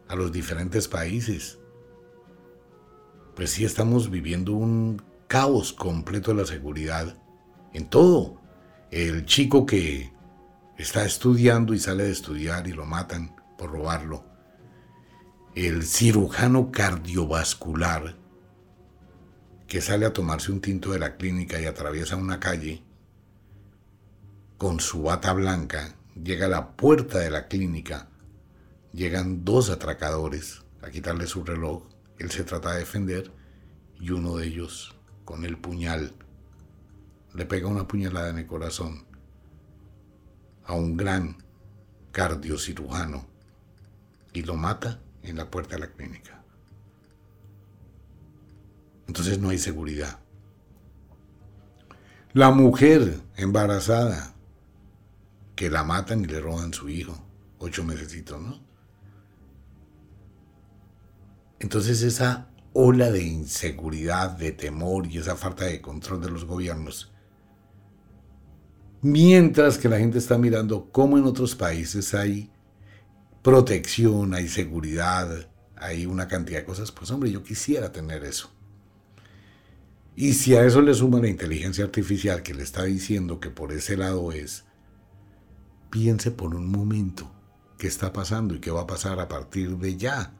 a 0.08 0.16
los 0.16 0.32
diferentes 0.32 0.88
países. 0.88 1.57
Pues 3.38 3.50
sí 3.50 3.64
estamos 3.64 4.10
viviendo 4.10 4.52
un 4.52 5.00
caos 5.28 5.72
completo 5.72 6.32
de 6.32 6.38
la 6.38 6.44
seguridad 6.44 7.16
en 7.72 7.88
todo. 7.88 8.40
El 8.90 9.26
chico 9.26 9.64
que 9.64 10.12
está 10.76 11.04
estudiando 11.04 11.72
y 11.72 11.78
sale 11.78 12.02
de 12.02 12.10
estudiar 12.10 12.66
y 12.66 12.72
lo 12.72 12.84
matan 12.84 13.36
por 13.56 13.70
robarlo. 13.70 14.24
El 15.54 15.84
cirujano 15.84 16.72
cardiovascular 16.72 18.16
que 19.68 19.82
sale 19.82 20.06
a 20.06 20.12
tomarse 20.12 20.50
un 20.50 20.60
tinto 20.60 20.90
de 20.90 20.98
la 20.98 21.16
clínica 21.16 21.60
y 21.60 21.66
atraviesa 21.66 22.16
una 22.16 22.40
calle 22.40 22.82
con 24.56 24.80
su 24.80 25.04
bata 25.04 25.32
blanca, 25.32 25.94
llega 26.20 26.46
a 26.46 26.48
la 26.48 26.72
puerta 26.72 27.20
de 27.20 27.30
la 27.30 27.46
clínica. 27.46 28.08
Llegan 28.92 29.44
dos 29.44 29.70
atracadores 29.70 30.64
a 30.82 30.90
quitarle 30.90 31.28
su 31.28 31.44
reloj. 31.44 31.97
Él 32.18 32.30
se 32.30 32.44
trata 32.44 32.72
de 32.72 32.80
defender 32.80 33.32
y 34.00 34.10
uno 34.10 34.36
de 34.36 34.46
ellos, 34.46 34.94
con 35.24 35.44
el 35.44 35.58
puñal, 35.58 36.12
le 37.34 37.46
pega 37.46 37.68
una 37.68 37.86
puñalada 37.86 38.30
en 38.30 38.38
el 38.38 38.46
corazón 38.46 39.04
a 40.64 40.74
un 40.74 40.96
gran 40.96 41.36
cardiocirujano 42.12 43.26
y 44.32 44.42
lo 44.42 44.54
mata 44.54 45.00
en 45.22 45.36
la 45.36 45.50
puerta 45.50 45.76
de 45.76 45.80
la 45.80 45.90
clínica. 45.92 46.42
Entonces 49.06 49.38
no 49.38 49.50
hay 49.50 49.58
seguridad. 49.58 50.18
La 52.34 52.50
mujer 52.50 53.20
embarazada 53.36 54.34
que 55.56 55.70
la 55.70 55.82
matan 55.82 56.20
y 56.20 56.26
le 56.26 56.40
roban 56.40 56.72
su 56.72 56.88
hijo, 56.88 57.18
ocho 57.58 57.84
mesecitos, 57.84 58.40
¿no? 58.40 58.67
Entonces 61.60 62.02
esa 62.02 62.48
ola 62.72 63.10
de 63.10 63.22
inseguridad, 63.22 64.30
de 64.30 64.52
temor 64.52 65.06
y 65.06 65.18
esa 65.18 65.36
falta 65.36 65.64
de 65.64 65.80
control 65.80 66.20
de 66.20 66.30
los 66.30 66.44
gobiernos, 66.44 67.12
mientras 69.02 69.78
que 69.78 69.88
la 69.88 69.98
gente 69.98 70.18
está 70.18 70.38
mirando 70.38 70.90
cómo 70.92 71.18
en 71.18 71.24
otros 71.24 71.54
países 71.54 72.14
hay 72.14 72.50
protección, 73.42 74.34
hay 74.34 74.48
seguridad, 74.48 75.48
hay 75.76 76.06
una 76.06 76.28
cantidad 76.28 76.60
de 76.60 76.64
cosas, 76.64 76.92
pues 76.92 77.10
hombre, 77.10 77.30
yo 77.30 77.42
quisiera 77.42 77.92
tener 77.92 78.24
eso. 78.24 78.50
Y 80.16 80.32
si 80.32 80.56
a 80.56 80.64
eso 80.64 80.82
le 80.82 80.94
suma 80.94 81.20
la 81.20 81.28
inteligencia 81.28 81.84
artificial 81.84 82.42
que 82.42 82.54
le 82.54 82.64
está 82.64 82.82
diciendo 82.84 83.38
que 83.38 83.50
por 83.50 83.72
ese 83.72 83.96
lado 83.96 84.32
es, 84.32 84.64
piense 85.90 86.32
por 86.32 86.54
un 86.56 86.70
momento 86.70 87.30
qué 87.78 87.86
está 87.86 88.12
pasando 88.12 88.54
y 88.54 88.60
qué 88.60 88.72
va 88.72 88.82
a 88.82 88.86
pasar 88.86 89.20
a 89.20 89.28
partir 89.28 89.76
de 89.78 89.96
ya. 89.96 90.34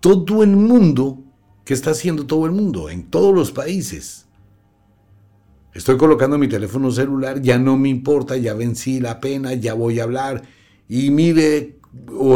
Todo 0.00 0.42
el 0.42 0.56
mundo, 0.56 1.24
¿qué 1.64 1.74
está 1.74 1.90
haciendo 1.90 2.26
todo 2.26 2.46
el 2.46 2.52
mundo? 2.52 2.90
En 2.90 3.10
todos 3.10 3.34
los 3.34 3.52
países. 3.52 4.26
Estoy 5.74 5.98
colocando 5.98 6.38
mi 6.38 6.48
teléfono 6.48 6.90
celular, 6.90 7.42
ya 7.42 7.58
no 7.58 7.76
me 7.76 7.90
importa, 7.90 8.36
ya 8.36 8.54
vencí 8.54 8.98
la 8.98 9.20
pena, 9.20 9.52
ya 9.54 9.74
voy 9.74 10.00
a 10.00 10.04
hablar. 10.04 10.42
Y 10.88 11.10
mire, 11.10 11.78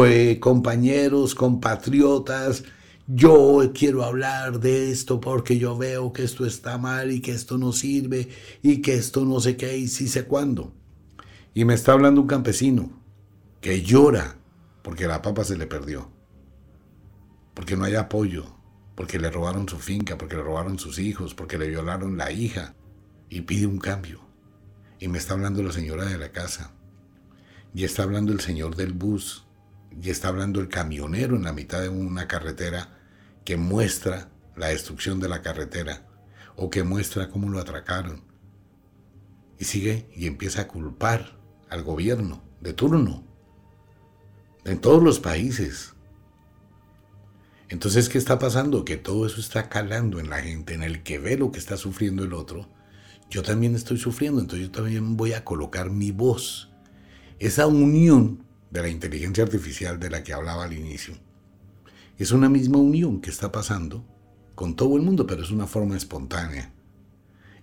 eh, 0.05 0.37
compañeros, 0.39 1.33
compatriotas, 1.33 2.63
yo 3.07 3.71
quiero 3.73 4.03
hablar 4.03 4.59
de 4.59 4.91
esto 4.91 5.19
porque 5.19 5.57
yo 5.57 5.77
veo 5.77 6.13
que 6.13 6.23
esto 6.23 6.45
está 6.45 6.77
mal 6.77 7.11
y 7.11 7.19
que 7.19 7.31
esto 7.31 7.57
no 7.57 7.73
sirve 7.73 8.29
y 8.61 8.81
que 8.81 8.93
esto 8.93 9.25
no 9.25 9.39
sé 9.39 9.57
qué 9.57 9.77
y 9.77 9.87
sí 9.87 10.07
sé 10.07 10.25
cuándo. 10.25 10.73
Y 11.53 11.65
me 11.65 11.73
está 11.73 11.93
hablando 11.93 12.21
un 12.21 12.27
campesino 12.27 12.91
que 13.59 13.81
llora 13.81 14.37
porque 14.81 15.07
la 15.07 15.21
papa 15.21 15.43
se 15.43 15.57
le 15.57 15.67
perdió, 15.67 16.09
porque 17.61 17.77
no 17.77 17.85
hay 17.85 17.93
apoyo, 17.93 18.47
porque 18.95 19.19
le 19.19 19.29
robaron 19.29 19.69
su 19.69 19.77
finca, 19.77 20.17
porque 20.17 20.35
le 20.35 20.41
robaron 20.41 20.79
sus 20.79 20.97
hijos, 20.97 21.35
porque 21.35 21.59
le 21.59 21.67
violaron 21.67 22.17
la 22.17 22.31
hija 22.31 22.73
y 23.29 23.41
pide 23.41 23.67
un 23.67 23.77
cambio. 23.77 24.19
Y 24.97 25.09
me 25.09 25.19
está 25.19 25.35
hablando 25.35 25.61
la 25.61 25.71
señora 25.71 26.05
de 26.05 26.17
la 26.17 26.31
casa, 26.31 26.71
y 27.75 27.83
está 27.83 28.01
hablando 28.01 28.33
el 28.33 28.39
señor 28.39 28.75
del 28.75 28.93
bus, 28.93 29.45
y 29.91 30.09
está 30.09 30.29
hablando 30.29 30.59
el 30.59 30.69
camionero 30.69 31.35
en 31.35 31.43
la 31.43 31.53
mitad 31.53 31.81
de 31.81 31.89
una 31.89 32.27
carretera 32.27 32.97
que 33.45 33.57
muestra 33.57 34.31
la 34.55 34.69
destrucción 34.69 35.19
de 35.19 35.29
la 35.29 35.43
carretera 35.43 36.07
o 36.55 36.71
que 36.71 36.81
muestra 36.81 37.29
cómo 37.29 37.47
lo 37.47 37.59
atracaron. 37.59 38.23
Y 39.59 39.65
sigue 39.65 40.09
y 40.15 40.25
empieza 40.25 40.61
a 40.61 40.67
culpar 40.67 41.37
al 41.69 41.83
gobierno 41.83 42.41
de 42.59 42.73
turno 42.73 43.23
en 44.65 44.81
todos 44.81 45.03
los 45.03 45.19
países. 45.19 45.93
Entonces, 47.71 48.09
¿qué 48.09 48.17
está 48.17 48.37
pasando? 48.37 48.83
Que 48.83 48.97
todo 48.97 49.25
eso 49.25 49.39
está 49.39 49.69
calando 49.69 50.19
en 50.19 50.29
la 50.29 50.41
gente, 50.41 50.73
en 50.73 50.83
el 50.83 51.03
que 51.03 51.19
ve 51.19 51.37
lo 51.37 51.53
que 51.53 51.59
está 51.59 51.77
sufriendo 51.77 52.25
el 52.25 52.33
otro. 52.33 52.67
Yo 53.29 53.43
también 53.43 53.75
estoy 53.75 53.97
sufriendo, 53.97 54.41
entonces 54.41 54.67
yo 54.67 54.71
también 54.73 55.15
voy 55.15 55.31
a 55.31 55.45
colocar 55.45 55.89
mi 55.89 56.11
voz. 56.11 56.69
Esa 57.39 57.67
unión 57.67 58.43
de 58.71 58.81
la 58.81 58.89
inteligencia 58.89 59.45
artificial 59.45 60.01
de 60.01 60.09
la 60.09 60.21
que 60.21 60.33
hablaba 60.33 60.65
al 60.65 60.73
inicio. 60.73 61.13
Es 62.17 62.31
una 62.31 62.49
misma 62.49 62.77
unión 62.77 63.21
que 63.21 63.29
está 63.29 63.53
pasando 63.53 64.05
con 64.53 64.75
todo 64.75 64.97
el 64.97 65.03
mundo, 65.03 65.25
pero 65.25 65.41
es 65.41 65.49
una 65.49 65.65
forma 65.65 65.95
espontánea. 65.95 66.73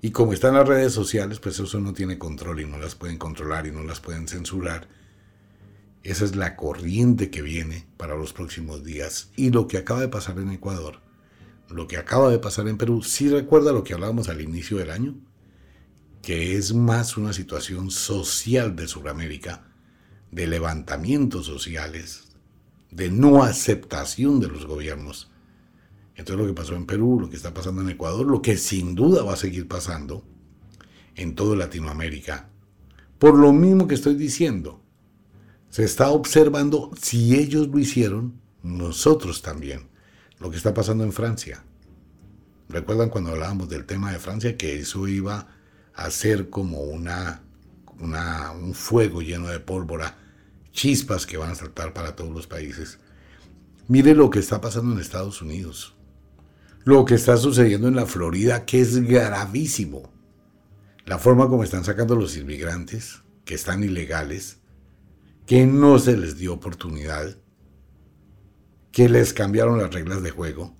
Y 0.00 0.10
como 0.10 0.32
están 0.32 0.54
las 0.54 0.66
redes 0.66 0.94
sociales, 0.94 1.38
pues 1.38 1.60
eso 1.60 1.80
no 1.80 1.92
tiene 1.92 2.16
control 2.16 2.60
y 2.60 2.64
no 2.64 2.78
las 2.78 2.94
pueden 2.94 3.18
controlar 3.18 3.66
y 3.66 3.72
no 3.72 3.84
las 3.84 4.00
pueden 4.00 4.26
censurar. 4.26 4.88
Esa 6.08 6.24
es 6.24 6.36
la 6.36 6.56
corriente 6.56 7.28
que 7.28 7.42
viene 7.42 7.86
para 7.98 8.16
los 8.16 8.32
próximos 8.32 8.82
días. 8.82 9.30
Y 9.36 9.50
lo 9.50 9.68
que 9.68 9.76
acaba 9.76 10.00
de 10.00 10.08
pasar 10.08 10.38
en 10.38 10.50
Ecuador, 10.50 11.02
lo 11.68 11.86
que 11.86 11.98
acaba 11.98 12.30
de 12.30 12.38
pasar 12.38 12.66
en 12.66 12.78
Perú, 12.78 13.02
¿sí 13.02 13.28
recuerda 13.28 13.72
lo 13.72 13.84
que 13.84 13.92
hablábamos 13.92 14.30
al 14.30 14.40
inicio 14.40 14.78
del 14.78 14.90
año? 14.90 15.16
Que 16.22 16.56
es 16.56 16.72
más 16.72 17.18
una 17.18 17.34
situación 17.34 17.90
social 17.90 18.74
de 18.74 18.88
Sudamérica 18.88 19.68
de 20.30 20.46
levantamientos 20.46 21.44
sociales, 21.44 22.28
de 22.90 23.10
no 23.10 23.42
aceptación 23.42 24.40
de 24.40 24.48
los 24.48 24.64
gobiernos. 24.64 25.30
Entonces 26.16 26.42
lo 26.42 26.46
que 26.46 26.58
pasó 26.58 26.74
en 26.74 26.86
Perú, 26.86 27.20
lo 27.20 27.28
que 27.28 27.36
está 27.36 27.52
pasando 27.52 27.82
en 27.82 27.90
Ecuador, 27.90 28.26
lo 28.26 28.40
que 28.40 28.56
sin 28.56 28.94
duda 28.94 29.24
va 29.24 29.34
a 29.34 29.36
seguir 29.36 29.68
pasando 29.68 30.24
en 31.16 31.34
toda 31.34 31.54
Latinoamérica. 31.54 32.48
Por 33.18 33.36
lo 33.36 33.52
mismo 33.52 33.86
que 33.86 33.94
estoy 33.94 34.14
diciendo, 34.14 34.87
se 35.70 35.84
está 35.84 36.10
observando 36.10 36.90
si 37.00 37.36
ellos 37.36 37.68
lo 37.68 37.78
hicieron, 37.78 38.40
nosotros 38.62 39.42
también. 39.42 39.88
Lo 40.38 40.50
que 40.50 40.56
está 40.56 40.72
pasando 40.72 41.04
en 41.04 41.12
Francia. 41.12 41.64
¿Recuerdan 42.68 43.10
cuando 43.10 43.30
hablábamos 43.30 43.68
del 43.68 43.86
tema 43.86 44.12
de 44.12 44.18
Francia 44.18 44.56
que 44.56 44.78
eso 44.78 45.08
iba 45.08 45.48
a 45.94 46.10
ser 46.10 46.48
como 46.48 46.82
una 46.82 47.42
un 48.00 48.74
fuego 48.74 49.22
lleno 49.22 49.48
de 49.48 49.60
pólvora, 49.60 50.16
chispas 50.72 51.26
que 51.26 51.36
van 51.36 51.50
a 51.50 51.54
saltar 51.54 51.92
para 51.92 52.14
todos 52.14 52.30
los 52.30 52.46
países. 52.46 52.98
Mire 53.88 54.14
lo 54.14 54.30
que 54.30 54.38
está 54.38 54.60
pasando 54.60 54.92
en 54.92 55.00
Estados 55.00 55.42
Unidos, 55.42 55.94
lo 56.84 57.04
que 57.04 57.14
está 57.14 57.36
sucediendo 57.36 57.88
en 57.88 57.96
la 57.96 58.06
Florida, 58.06 58.64
que 58.64 58.80
es 58.80 58.98
gravísimo. 59.00 60.12
La 61.06 61.18
forma 61.18 61.48
como 61.48 61.64
están 61.64 61.84
sacando 61.84 62.14
los 62.14 62.36
inmigrantes, 62.36 63.22
que 63.44 63.54
están 63.54 63.82
ilegales, 63.82 64.57
que 65.48 65.64
no 65.64 65.98
se 65.98 66.14
les 66.14 66.36
dio 66.36 66.52
oportunidad, 66.52 67.34
que 68.92 69.08
les 69.08 69.32
cambiaron 69.32 69.78
las 69.78 69.90
reglas 69.90 70.22
de 70.22 70.30
juego, 70.30 70.76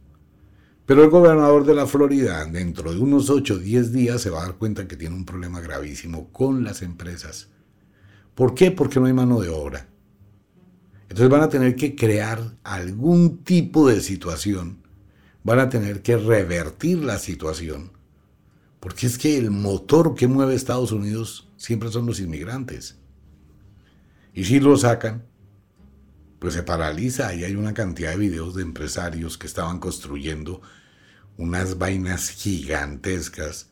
pero 0.85 1.03
el 1.03 1.09
gobernador 1.09 1.65
de 1.65 1.75
la 1.75 1.87
Florida, 1.87 2.45
dentro 2.45 2.93
de 2.93 2.99
unos 2.99 3.31
8 3.31 3.55
o 3.55 3.59
10 3.59 3.93
días, 3.93 4.21
se 4.21 4.29
va 4.29 4.43
a 4.43 4.45
dar 4.45 4.57
cuenta 4.57 4.87
que 4.87 4.99
tiene 4.99 5.15
un 5.15 5.25
problema 5.25 5.63
gravísimo 5.63 6.31
con 6.33 6.65
las 6.65 6.83
empresas. 6.83 7.49
¿Por 8.35 8.55
qué? 8.55 8.71
Porque 8.71 9.01
no 9.01 9.07
hay 9.07 9.15
mano 9.15 9.41
de 9.41 9.49
obra. 9.49 9.89
Entonces 11.05 11.31
van 11.31 11.41
a 11.41 11.49
tener 11.49 11.75
que 11.75 11.97
crear 11.97 12.59
algún 12.63 13.39
tipo 13.45 13.89
de 13.89 14.03
situación, 14.03 14.83
van 15.45 15.61
a 15.61 15.71
tener 15.71 16.03
que 16.03 16.19
revertir 16.19 16.99
la 16.99 17.19
situación, 17.19 17.93
porque 18.81 19.07
es 19.07 19.17
que 19.17 19.39
el 19.39 19.51
motor 19.51 20.15
que 20.15 20.29
mueve 20.29 20.55
Estados 20.55 20.93
Unidos 20.93 21.49
siempre 21.57 21.91
son 21.91 22.05
los 22.05 22.21
inmigrantes. 22.21 22.99
Y 24.39 24.45
si 24.45 24.61
lo 24.61 24.77
sacan, 24.77 25.27
pues 26.39 26.55
se 26.55 26.63
paraliza 26.63 27.35
y 27.35 27.43
hay 27.43 27.57
una 27.57 27.75
cantidad 27.75 28.13
de 28.13 28.19
videos 28.19 28.55
de 28.55 28.63
empresarios 28.63 29.37
que 29.37 29.49
estaban 29.49 29.81
construyendo 29.81 30.63
unas 31.37 31.77
vainas 31.77 32.31
gigantescas 32.31 33.71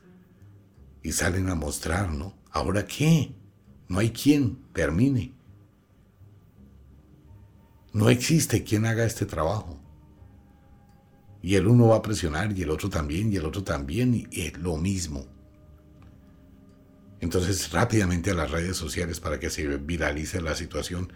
y 1.04 1.12
salen 1.12 1.50
a 1.50 1.54
mostrar, 1.54 2.10
¿no? 2.10 2.36
¿Ahora 2.50 2.84
qué? 2.84 3.32
No 3.86 4.00
hay 4.00 4.10
quien 4.10 4.58
termine. 4.72 5.36
No 7.92 8.10
existe 8.10 8.64
quien 8.64 8.86
haga 8.86 9.04
este 9.04 9.24
trabajo. 9.24 9.78
Y 11.42 11.54
el 11.54 11.68
uno 11.68 11.86
va 11.86 11.98
a 11.98 12.02
presionar 12.02 12.58
y 12.58 12.62
el 12.62 12.70
otro 12.70 12.90
también 12.90 13.32
y 13.32 13.36
el 13.36 13.44
otro 13.44 13.62
también 13.62 14.16
y 14.16 14.26
es 14.32 14.58
lo 14.58 14.76
mismo. 14.78 15.35
Entonces 17.20 17.70
rápidamente 17.72 18.30
a 18.30 18.34
las 18.34 18.50
redes 18.50 18.76
sociales 18.76 19.20
para 19.20 19.40
que 19.40 19.50
se 19.50 19.66
viralice 19.78 20.40
la 20.40 20.54
situación 20.54 21.12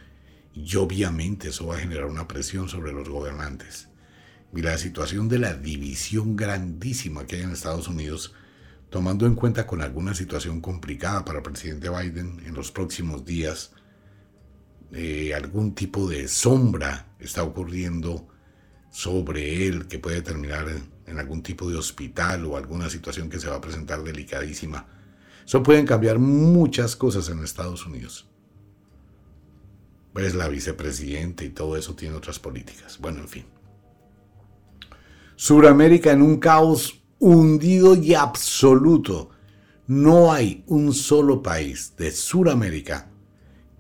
y 0.54 0.76
obviamente 0.76 1.48
eso 1.48 1.66
va 1.66 1.76
a 1.76 1.80
generar 1.80 2.06
una 2.06 2.26
presión 2.26 2.68
sobre 2.68 2.92
los 2.92 3.08
gobernantes 3.08 3.90
y 4.54 4.62
la 4.62 4.78
situación 4.78 5.28
de 5.28 5.38
la 5.38 5.54
división 5.54 6.36
grandísima 6.36 7.26
que 7.26 7.36
hay 7.36 7.42
en 7.42 7.52
Estados 7.52 7.88
Unidos, 7.88 8.34
tomando 8.88 9.26
en 9.26 9.34
cuenta 9.34 9.66
con 9.66 9.80
alguna 9.80 10.14
situación 10.14 10.60
complicada 10.60 11.24
para 11.24 11.38
el 11.38 11.44
presidente 11.44 11.88
Biden 11.88 12.42
en 12.44 12.54
los 12.54 12.72
próximos 12.72 13.24
días, 13.24 13.72
eh, 14.92 15.34
algún 15.34 15.74
tipo 15.74 16.08
de 16.08 16.26
sombra 16.26 17.14
está 17.20 17.44
ocurriendo 17.44 18.26
sobre 18.90 19.68
él 19.68 19.86
que 19.86 20.00
puede 20.00 20.20
terminar 20.20 20.68
en, 20.68 20.90
en 21.06 21.20
algún 21.20 21.44
tipo 21.44 21.70
de 21.70 21.76
hospital 21.76 22.44
o 22.46 22.56
alguna 22.56 22.90
situación 22.90 23.30
que 23.30 23.38
se 23.38 23.48
va 23.48 23.56
a 23.56 23.60
presentar 23.60 24.02
delicadísima. 24.02 24.99
Eso 25.50 25.64
pueden 25.64 25.84
cambiar 25.84 26.20
muchas 26.20 26.94
cosas 26.94 27.28
en 27.28 27.42
Estados 27.42 27.84
Unidos. 27.84 28.28
Pues 30.12 30.36
la 30.36 30.46
vicepresidenta 30.46 31.42
y 31.42 31.48
todo 31.48 31.76
eso 31.76 31.96
tiene 31.96 32.14
otras 32.14 32.38
políticas. 32.38 33.00
Bueno, 33.00 33.18
en 33.18 33.26
fin. 33.26 33.44
Suramérica 35.34 36.12
en 36.12 36.22
un 36.22 36.38
caos 36.38 37.02
hundido 37.18 37.96
y 37.96 38.14
absoluto. 38.14 39.30
No 39.88 40.32
hay 40.32 40.62
un 40.68 40.94
solo 40.94 41.42
país 41.42 41.94
de 41.98 42.12
Suramérica 42.12 43.10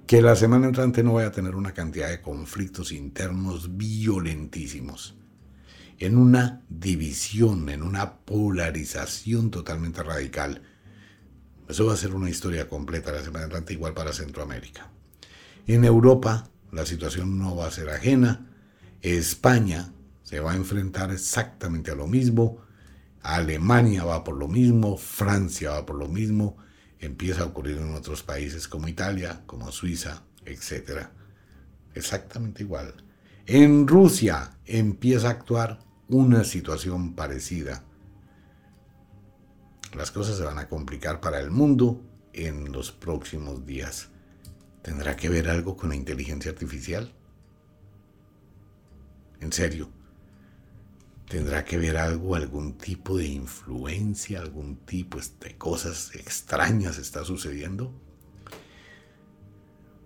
que 0.08 0.20
la 0.22 0.34
semana 0.34 0.66
entrante 0.66 1.04
no 1.04 1.12
vaya 1.12 1.28
a 1.28 1.32
tener 1.32 1.54
una 1.54 1.72
cantidad 1.72 2.08
de 2.08 2.20
conflictos 2.20 2.90
internos 2.90 3.76
violentísimos. 3.76 5.14
En 5.98 6.18
una 6.18 6.64
división, 6.68 7.68
en 7.68 7.84
una 7.84 8.16
polarización 8.16 9.52
totalmente 9.52 10.02
radical. 10.02 10.62
Eso 11.70 11.86
va 11.86 11.94
a 11.94 11.96
ser 11.96 12.14
una 12.14 12.28
historia 12.28 12.68
completa 12.68 13.12
la 13.12 13.22
semana 13.22 13.44
entrante, 13.44 13.72
igual 13.72 13.94
para 13.94 14.12
Centroamérica. 14.12 14.90
En 15.68 15.84
Europa 15.84 16.50
la 16.72 16.84
situación 16.84 17.38
no 17.38 17.54
va 17.54 17.68
a 17.68 17.70
ser 17.70 17.90
ajena. 17.90 18.50
España 19.02 19.92
se 20.24 20.40
va 20.40 20.52
a 20.52 20.56
enfrentar 20.56 21.12
exactamente 21.12 21.92
a 21.92 21.94
lo 21.94 22.08
mismo. 22.08 22.58
Alemania 23.22 24.04
va 24.04 24.24
por 24.24 24.36
lo 24.36 24.48
mismo, 24.48 24.96
Francia 24.96 25.70
va 25.70 25.86
por 25.86 25.96
lo 25.96 26.08
mismo, 26.08 26.56
empieza 26.98 27.42
a 27.42 27.46
ocurrir 27.46 27.76
en 27.76 27.94
otros 27.94 28.24
países 28.24 28.66
como 28.66 28.88
Italia, 28.88 29.42
como 29.46 29.70
Suiza, 29.70 30.24
etc. 30.46 31.06
Exactamente 31.94 32.64
igual. 32.64 32.94
En 33.46 33.86
Rusia 33.86 34.58
empieza 34.66 35.28
a 35.28 35.32
actuar 35.32 35.80
una 36.08 36.42
situación 36.42 37.14
parecida. 37.14 37.84
Las 39.94 40.10
cosas 40.10 40.36
se 40.36 40.44
van 40.44 40.58
a 40.58 40.68
complicar 40.68 41.20
para 41.20 41.40
el 41.40 41.50
mundo 41.50 42.02
en 42.32 42.72
los 42.72 42.92
próximos 42.92 43.66
días. 43.66 44.08
¿Tendrá 44.82 45.16
que 45.16 45.28
ver 45.28 45.48
algo 45.48 45.76
con 45.76 45.90
la 45.90 45.96
inteligencia 45.96 46.50
artificial? 46.50 47.12
En 49.40 49.52
serio, 49.52 49.90
¿Tendrá 51.30 51.64
que 51.64 51.78
ver 51.78 51.96
algo, 51.96 52.34
algún 52.34 52.76
tipo 52.76 53.16
de 53.16 53.28
influencia, 53.28 54.40
algún 54.40 54.78
tipo 54.78 55.20
de 55.40 55.56
cosas 55.56 56.10
extrañas 56.16 56.98
está 56.98 57.24
sucediendo? 57.24 57.94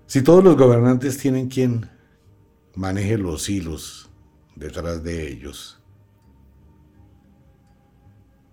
Si 0.07 0.21
todos 0.21 0.45
los 0.45 0.55
gobernantes 0.59 1.17
tienen 1.17 1.49
quien 1.49 1.89
maneje 2.75 3.17
los 3.17 3.49
hilos 3.49 4.11
detrás 4.55 5.03
de 5.03 5.27
ellos, 5.33 5.81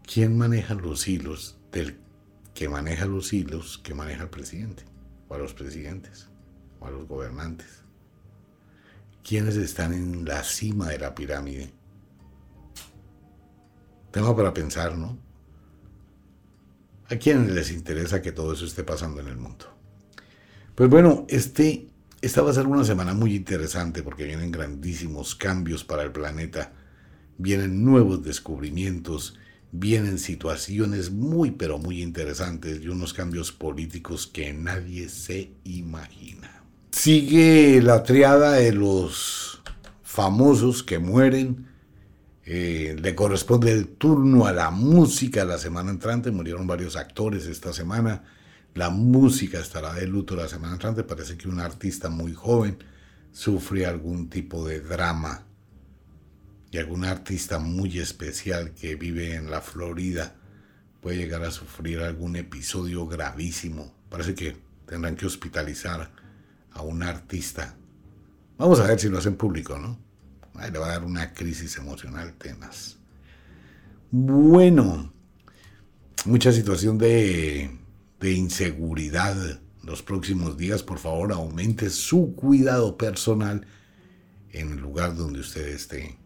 ¿quién 0.05 0.37
maneja 0.37 0.73
los 0.73 1.07
hilos 1.07 1.57
del 1.71 1.97
que 2.53 2.69
maneja 2.69 3.05
los 3.05 3.33
hilos 3.33 3.79
que 3.83 3.93
maneja 3.93 4.23
el 4.23 4.29
presidente? 4.29 4.83
O 5.27 5.35
a 5.35 5.37
los 5.37 5.53
presidentes, 5.53 6.27
o 6.79 6.87
a 6.87 6.91
los 6.91 7.07
gobernantes. 7.07 7.81
¿Quiénes 9.23 9.55
están 9.55 9.93
en 9.93 10.25
la 10.25 10.43
cima 10.43 10.89
de 10.89 10.99
la 10.99 11.15
pirámide? 11.15 11.71
Tema 14.11 14.35
para 14.35 14.53
pensar, 14.53 14.97
¿no? 14.97 15.17
¿A 17.09 17.15
quiénes 17.17 17.51
les 17.51 17.71
interesa 17.71 18.21
que 18.21 18.31
todo 18.31 18.53
eso 18.53 18.65
esté 18.65 18.83
pasando 18.83 19.21
en 19.21 19.27
el 19.27 19.37
mundo? 19.37 19.65
Pues 20.75 20.89
bueno, 20.89 21.25
este, 21.29 21.89
esta 22.21 22.41
va 22.41 22.51
a 22.51 22.53
ser 22.53 22.67
una 22.67 22.83
semana 22.83 23.13
muy 23.13 23.35
interesante 23.35 24.01
porque 24.01 24.25
vienen 24.25 24.51
grandísimos 24.51 25.35
cambios 25.35 25.83
para 25.83 26.03
el 26.03 26.11
planeta, 26.11 26.73
vienen 27.37 27.83
nuevos 27.83 28.23
descubrimientos, 28.23 29.37
vienen 29.72 30.19
situaciones 30.19 31.11
muy 31.11 31.51
pero 31.51 31.78
muy 31.78 32.01
interesantes 32.01 32.82
y 32.82 32.88
unos 32.89 33.13
cambios 33.13 33.51
políticos 33.51 34.28
que 34.28 34.53
nadie 34.53 35.09
se 35.09 35.51
imagina. 35.63 36.63
Sigue 36.91 37.82
la 37.82 38.03
triada 38.03 38.53
de 38.53 38.74
los 38.74 39.61
famosos 40.03 40.84
que 40.84 40.99
mueren. 40.99 41.67
Eh, 42.43 42.97
le 43.01 43.15
corresponde 43.15 43.72
el 43.72 43.88
turno 43.88 44.45
a 44.45 44.51
la 44.51 44.72
música 44.72 45.45
la 45.45 45.57
semana 45.57 45.91
entrante. 45.91 46.32
Murieron 46.32 46.67
varios 46.67 46.97
actores 46.97 47.45
esta 47.45 47.72
semana. 47.72 48.24
La 48.74 48.89
música 48.89 49.59
estará 49.59 49.93
de 49.93 50.05
luto 50.05 50.36
la 50.36 50.49
semana 50.49 50.74
entrante. 50.74 51.03
Parece 51.03 51.38
que 51.38 51.47
un 51.47 51.61
artista 51.61 52.09
muy 52.09 52.34
joven 52.34 52.78
sufre 53.32 53.86
algún 53.86 54.30
tipo 54.30 54.67
de 54.67 54.82
drama 54.82 55.45
y 56.72 56.78
algún 56.78 57.03
artista 57.03 57.59
muy 57.59 57.99
especial 57.99 58.72
que 58.72 58.95
vive 58.95 59.36
en 59.36 59.51
la 59.51 59.59
Florida 59.59 60.36
puede 61.01 61.17
llegar 61.17 61.43
a 61.43 61.51
sufrir 61.51 61.99
algún 61.99 62.38
episodio 62.38 63.05
gravísimo. 63.05 63.93
Parece 64.09 64.36
que 64.36 64.55
tendrán 64.86 65.17
que 65.17 65.26
hospitalizar 65.26 66.09
a 66.72 66.82
un 66.82 67.03
artista. 67.03 67.76
Vamos 68.57 68.80
a 68.80 68.88
ver 68.88 68.99
si 68.99 69.09
lo 69.09 69.17
hacen 69.17 69.36
público, 69.36 69.78
¿no? 69.78 69.99
Ahí 70.55 70.72
le 70.72 70.80
va 70.80 70.88
a 70.88 70.91
dar 70.91 71.03
una 71.03 71.34
crisis 71.34 71.78
emocional 71.78 72.34
tenaz. 72.34 72.97
Bueno, 74.09 75.11
mucha 76.26 76.53
situación 76.53 76.97
de, 76.97 77.72
de 78.19 78.32
inseguridad 78.32 79.59
los 79.84 80.03
próximos 80.03 80.57
días. 80.57 80.84
Por 80.84 80.99
favor, 80.99 81.34
aumente 81.34 81.89
su 81.89 82.34
cuidado 82.36 82.97
personal 82.97 83.65
en 84.51 84.72
el 84.72 84.78
lugar 84.78 85.15
donde 85.15 85.39
usted 85.39 85.67
esté 85.67 86.20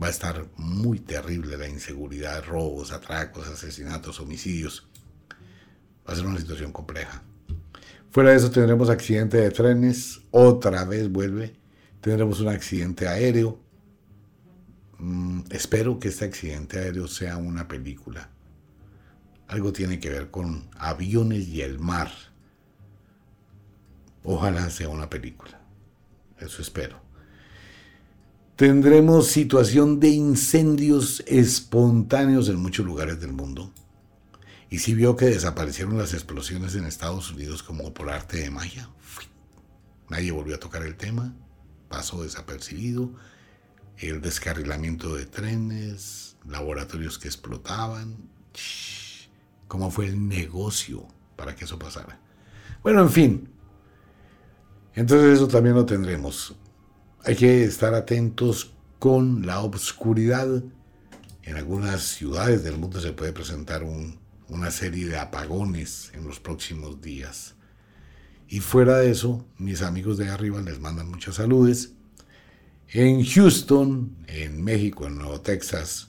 va 0.00 0.06
a 0.06 0.10
estar 0.10 0.46
muy 0.56 1.00
terrible 1.00 1.56
la 1.56 1.68
inseguridad, 1.68 2.44
robos, 2.44 2.92
atracos, 2.92 3.48
asesinatos, 3.48 4.20
homicidios. 4.20 4.88
Va 6.08 6.12
a 6.12 6.16
ser 6.16 6.26
una 6.26 6.38
situación 6.38 6.72
compleja. 6.72 7.22
Fuera 8.10 8.30
de 8.30 8.36
eso 8.36 8.50
tendremos 8.50 8.88
accidente 8.88 9.38
de 9.38 9.50
trenes, 9.50 10.20
otra 10.30 10.84
vez 10.84 11.10
vuelve. 11.10 11.56
Tendremos 12.00 12.40
un 12.40 12.48
accidente 12.48 13.08
aéreo. 13.08 13.60
Mm, 14.98 15.42
espero 15.50 15.98
que 15.98 16.08
este 16.08 16.24
accidente 16.24 16.78
aéreo 16.78 17.08
sea 17.08 17.36
una 17.36 17.66
película. 17.66 18.30
Algo 19.48 19.72
tiene 19.72 19.98
que 19.98 20.10
ver 20.10 20.30
con 20.30 20.70
aviones 20.76 21.48
y 21.48 21.62
el 21.62 21.78
mar. 21.78 22.10
Ojalá 24.22 24.70
sea 24.70 24.88
una 24.88 25.10
película. 25.10 25.60
Eso 26.38 26.62
espero 26.62 27.07
tendremos 28.58 29.28
situación 29.28 30.00
de 30.00 30.08
incendios 30.08 31.22
espontáneos 31.28 32.48
en 32.48 32.56
muchos 32.56 32.84
lugares 32.84 33.20
del 33.20 33.32
mundo. 33.32 33.72
Y 34.68 34.80
si 34.80 34.96
vio 34.96 35.14
que 35.14 35.26
desaparecieron 35.26 35.96
las 35.96 36.12
explosiones 36.12 36.74
en 36.74 36.84
Estados 36.84 37.30
Unidos 37.30 37.62
como 37.62 37.94
por 37.94 38.10
arte 38.10 38.38
de 38.38 38.50
magia, 38.50 38.90
nadie 40.08 40.32
volvió 40.32 40.56
a 40.56 40.58
tocar 40.58 40.82
el 40.82 40.96
tema, 40.96 41.36
pasó 41.88 42.24
desapercibido, 42.24 43.12
el 43.96 44.20
descarrilamiento 44.20 45.14
de 45.14 45.26
trenes, 45.26 46.36
laboratorios 46.44 47.16
que 47.16 47.28
explotaban, 47.28 48.16
cómo 49.68 49.92
fue 49.92 50.06
el 50.06 50.26
negocio 50.26 51.06
para 51.36 51.54
que 51.54 51.64
eso 51.64 51.78
pasara. 51.78 52.18
Bueno, 52.82 53.02
en 53.02 53.10
fin. 53.10 53.50
Entonces 54.96 55.34
eso 55.34 55.46
también 55.46 55.76
lo 55.76 55.86
tendremos. 55.86 56.56
Hay 57.24 57.34
que 57.34 57.64
estar 57.64 57.94
atentos 57.94 58.72
con 58.98 59.44
la 59.44 59.60
obscuridad. 59.60 60.62
En 61.42 61.56
algunas 61.56 62.02
ciudades 62.02 62.62
del 62.62 62.78
mundo 62.78 63.00
se 63.00 63.12
puede 63.12 63.32
presentar 63.32 63.84
una 64.48 64.70
serie 64.70 65.06
de 65.08 65.18
apagones 65.18 66.12
en 66.14 66.26
los 66.26 66.38
próximos 66.40 67.00
días. 67.00 67.54
Y 68.48 68.60
fuera 68.60 68.98
de 68.98 69.10
eso, 69.10 69.44
mis 69.58 69.82
amigos 69.82 70.16
de 70.16 70.28
arriba 70.28 70.62
les 70.62 70.80
mandan 70.80 71.10
muchas 71.10 71.34
saludes. 71.34 71.92
En 72.88 73.22
Houston, 73.22 74.16
en 74.26 74.62
México, 74.62 75.06
en 75.06 75.18
Nuevo 75.18 75.40
Texas 75.40 76.08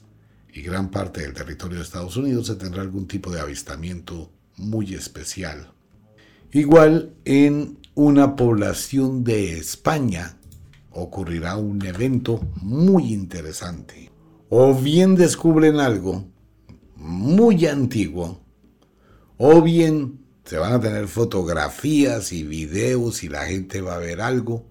y 0.52 0.62
gran 0.62 0.90
parte 0.90 1.20
del 1.22 1.34
territorio 1.34 1.78
de 1.78 1.84
Estados 1.84 2.16
Unidos 2.16 2.46
se 2.46 2.54
tendrá 2.54 2.82
algún 2.82 3.06
tipo 3.06 3.30
de 3.30 3.40
avistamiento 3.40 4.32
muy 4.56 4.94
especial. 4.94 5.72
Igual 6.52 7.14
en 7.24 7.78
una 7.94 8.36
población 8.36 9.22
de 9.22 9.58
España 9.58 10.36
ocurrirá 10.92 11.56
un 11.56 11.84
evento 11.84 12.40
muy 12.56 13.12
interesante. 13.12 14.10
O 14.48 14.74
bien 14.74 15.14
descubren 15.14 15.78
algo 15.78 16.26
muy 16.96 17.66
antiguo, 17.66 18.40
o 19.38 19.62
bien 19.62 20.20
se 20.44 20.58
van 20.58 20.72
a 20.72 20.80
tener 20.80 21.06
fotografías 21.08 22.32
y 22.32 22.42
videos 22.42 23.22
y 23.22 23.28
la 23.28 23.46
gente 23.46 23.80
va 23.80 23.94
a 23.94 23.98
ver 23.98 24.20
algo 24.20 24.66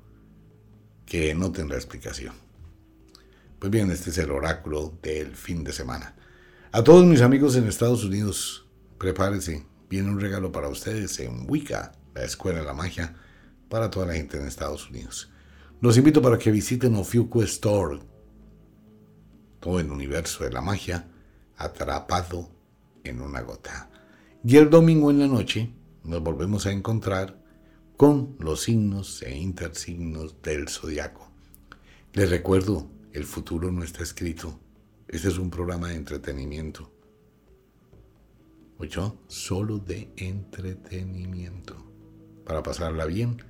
que 1.05 1.33
no 1.33 1.51
tendrá 1.51 1.77
explicación. 1.77 2.33
Pues 3.57 3.71
bien, 3.71 3.89
este 3.91 4.09
es 4.09 4.17
el 4.17 4.31
oráculo 4.31 4.93
del 5.01 5.35
fin 5.35 5.63
de 5.63 5.73
semana. 5.73 6.15
A 6.71 6.83
todos 6.83 7.05
mis 7.05 7.21
amigos 7.21 7.55
en 7.55 7.67
Estados 7.67 8.03
Unidos, 8.03 8.67
prepárense, 8.97 9.65
viene 9.89 10.11
un 10.11 10.19
regalo 10.19 10.51
para 10.51 10.67
ustedes 10.67 11.19
en 11.19 11.49
Wicca, 11.49 11.93
la 12.13 12.23
Escuela 12.23 12.59
de 12.59 12.65
la 12.65 12.73
Magia, 12.73 13.15
para 13.69 13.89
toda 13.89 14.05
la 14.05 14.13
gente 14.13 14.37
en 14.37 14.47
Estados 14.47 14.89
Unidos. 14.89 15.31
Los 15.81 15.97
invito 15.97 16.21
para 16.21 16.37
que 16.37 16.51
visiten 16.51 16.95
Ofiuco 16.95 17.41
Store, 17.43 17.99
todo 19.61 19.79
el 19.79 19.89
universo 19.89 20.43
de 20.43 20.51
la 20.51 20.59
magia, 20.61 21.09
atrapado 21.55 22.49
en 23.05 23.21
una 23.21 23.39
gota. 23.41 23.89
Y 24.43 24.57
el 24.57 24.69
domingo 24.69 25.09
en 25.09 25.19
la 25.19 25.27
noche 25.27 25.73
nos 26.03 26.21
volvemos 26.21 26.65
a 26.65 26.73
encontrar 26.73 27.41
con 27.95 28.35
los 28.39 28.63
signos 28.63 29.21
e 29.21 29.37
intersignos 29.37 30.41
del 30.41 30.67
zodiaco. 30.67 31.31
Les 32.11 32.29
recuerdo, 32.29 32.89
el 33.13 33.23
futuro 33.23 33.71
no 33.71 33.85
está 33.85 34.03
escrito. 34.03 34.59
Este 35.07 35.29
es 35.29 35.37
un 35.37 35.49
programa 35.49 35.87
de 35.89 35.95
entretenimiento. 35.95 36.91
¿Ocho? 38.79 39.17
Solo 39.27 39.77
de 39.77 40.11
entretenimiento. 40.17 41.75
Para 42.45 42.63
pasarla 42.63 43.05
bien 43.05 43.48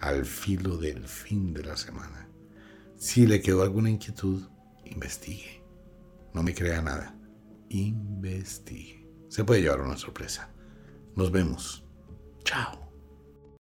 al 0.00 0.24
filo 0.24 0.76
del 0.76 1.06
fin 1.06 1.52
de 1.52 1.64
la 1.64 1.76
semana. 1.76 2.28
Si 2.96 3.26
le 3.26 3.40
quedó 3.40 3.62
alguna 3.62 3.90
inquietud, 3.90 4.42
investigue. 4.84 5.62
No 6.34 6.42
me 6.42 6.54
crea 6.54 6.82
nada. 6.82 7.14
Investigue. 7.68 9.06
Se 9.28 9.44
puede 9.44 9.62
llevar 9.62 9.80
una 9.80 9.96
sorpresa. 9.96 10.50
Nos 11.14 11.30
vemos. 11.30 11.84
Chao. 12.44 12.89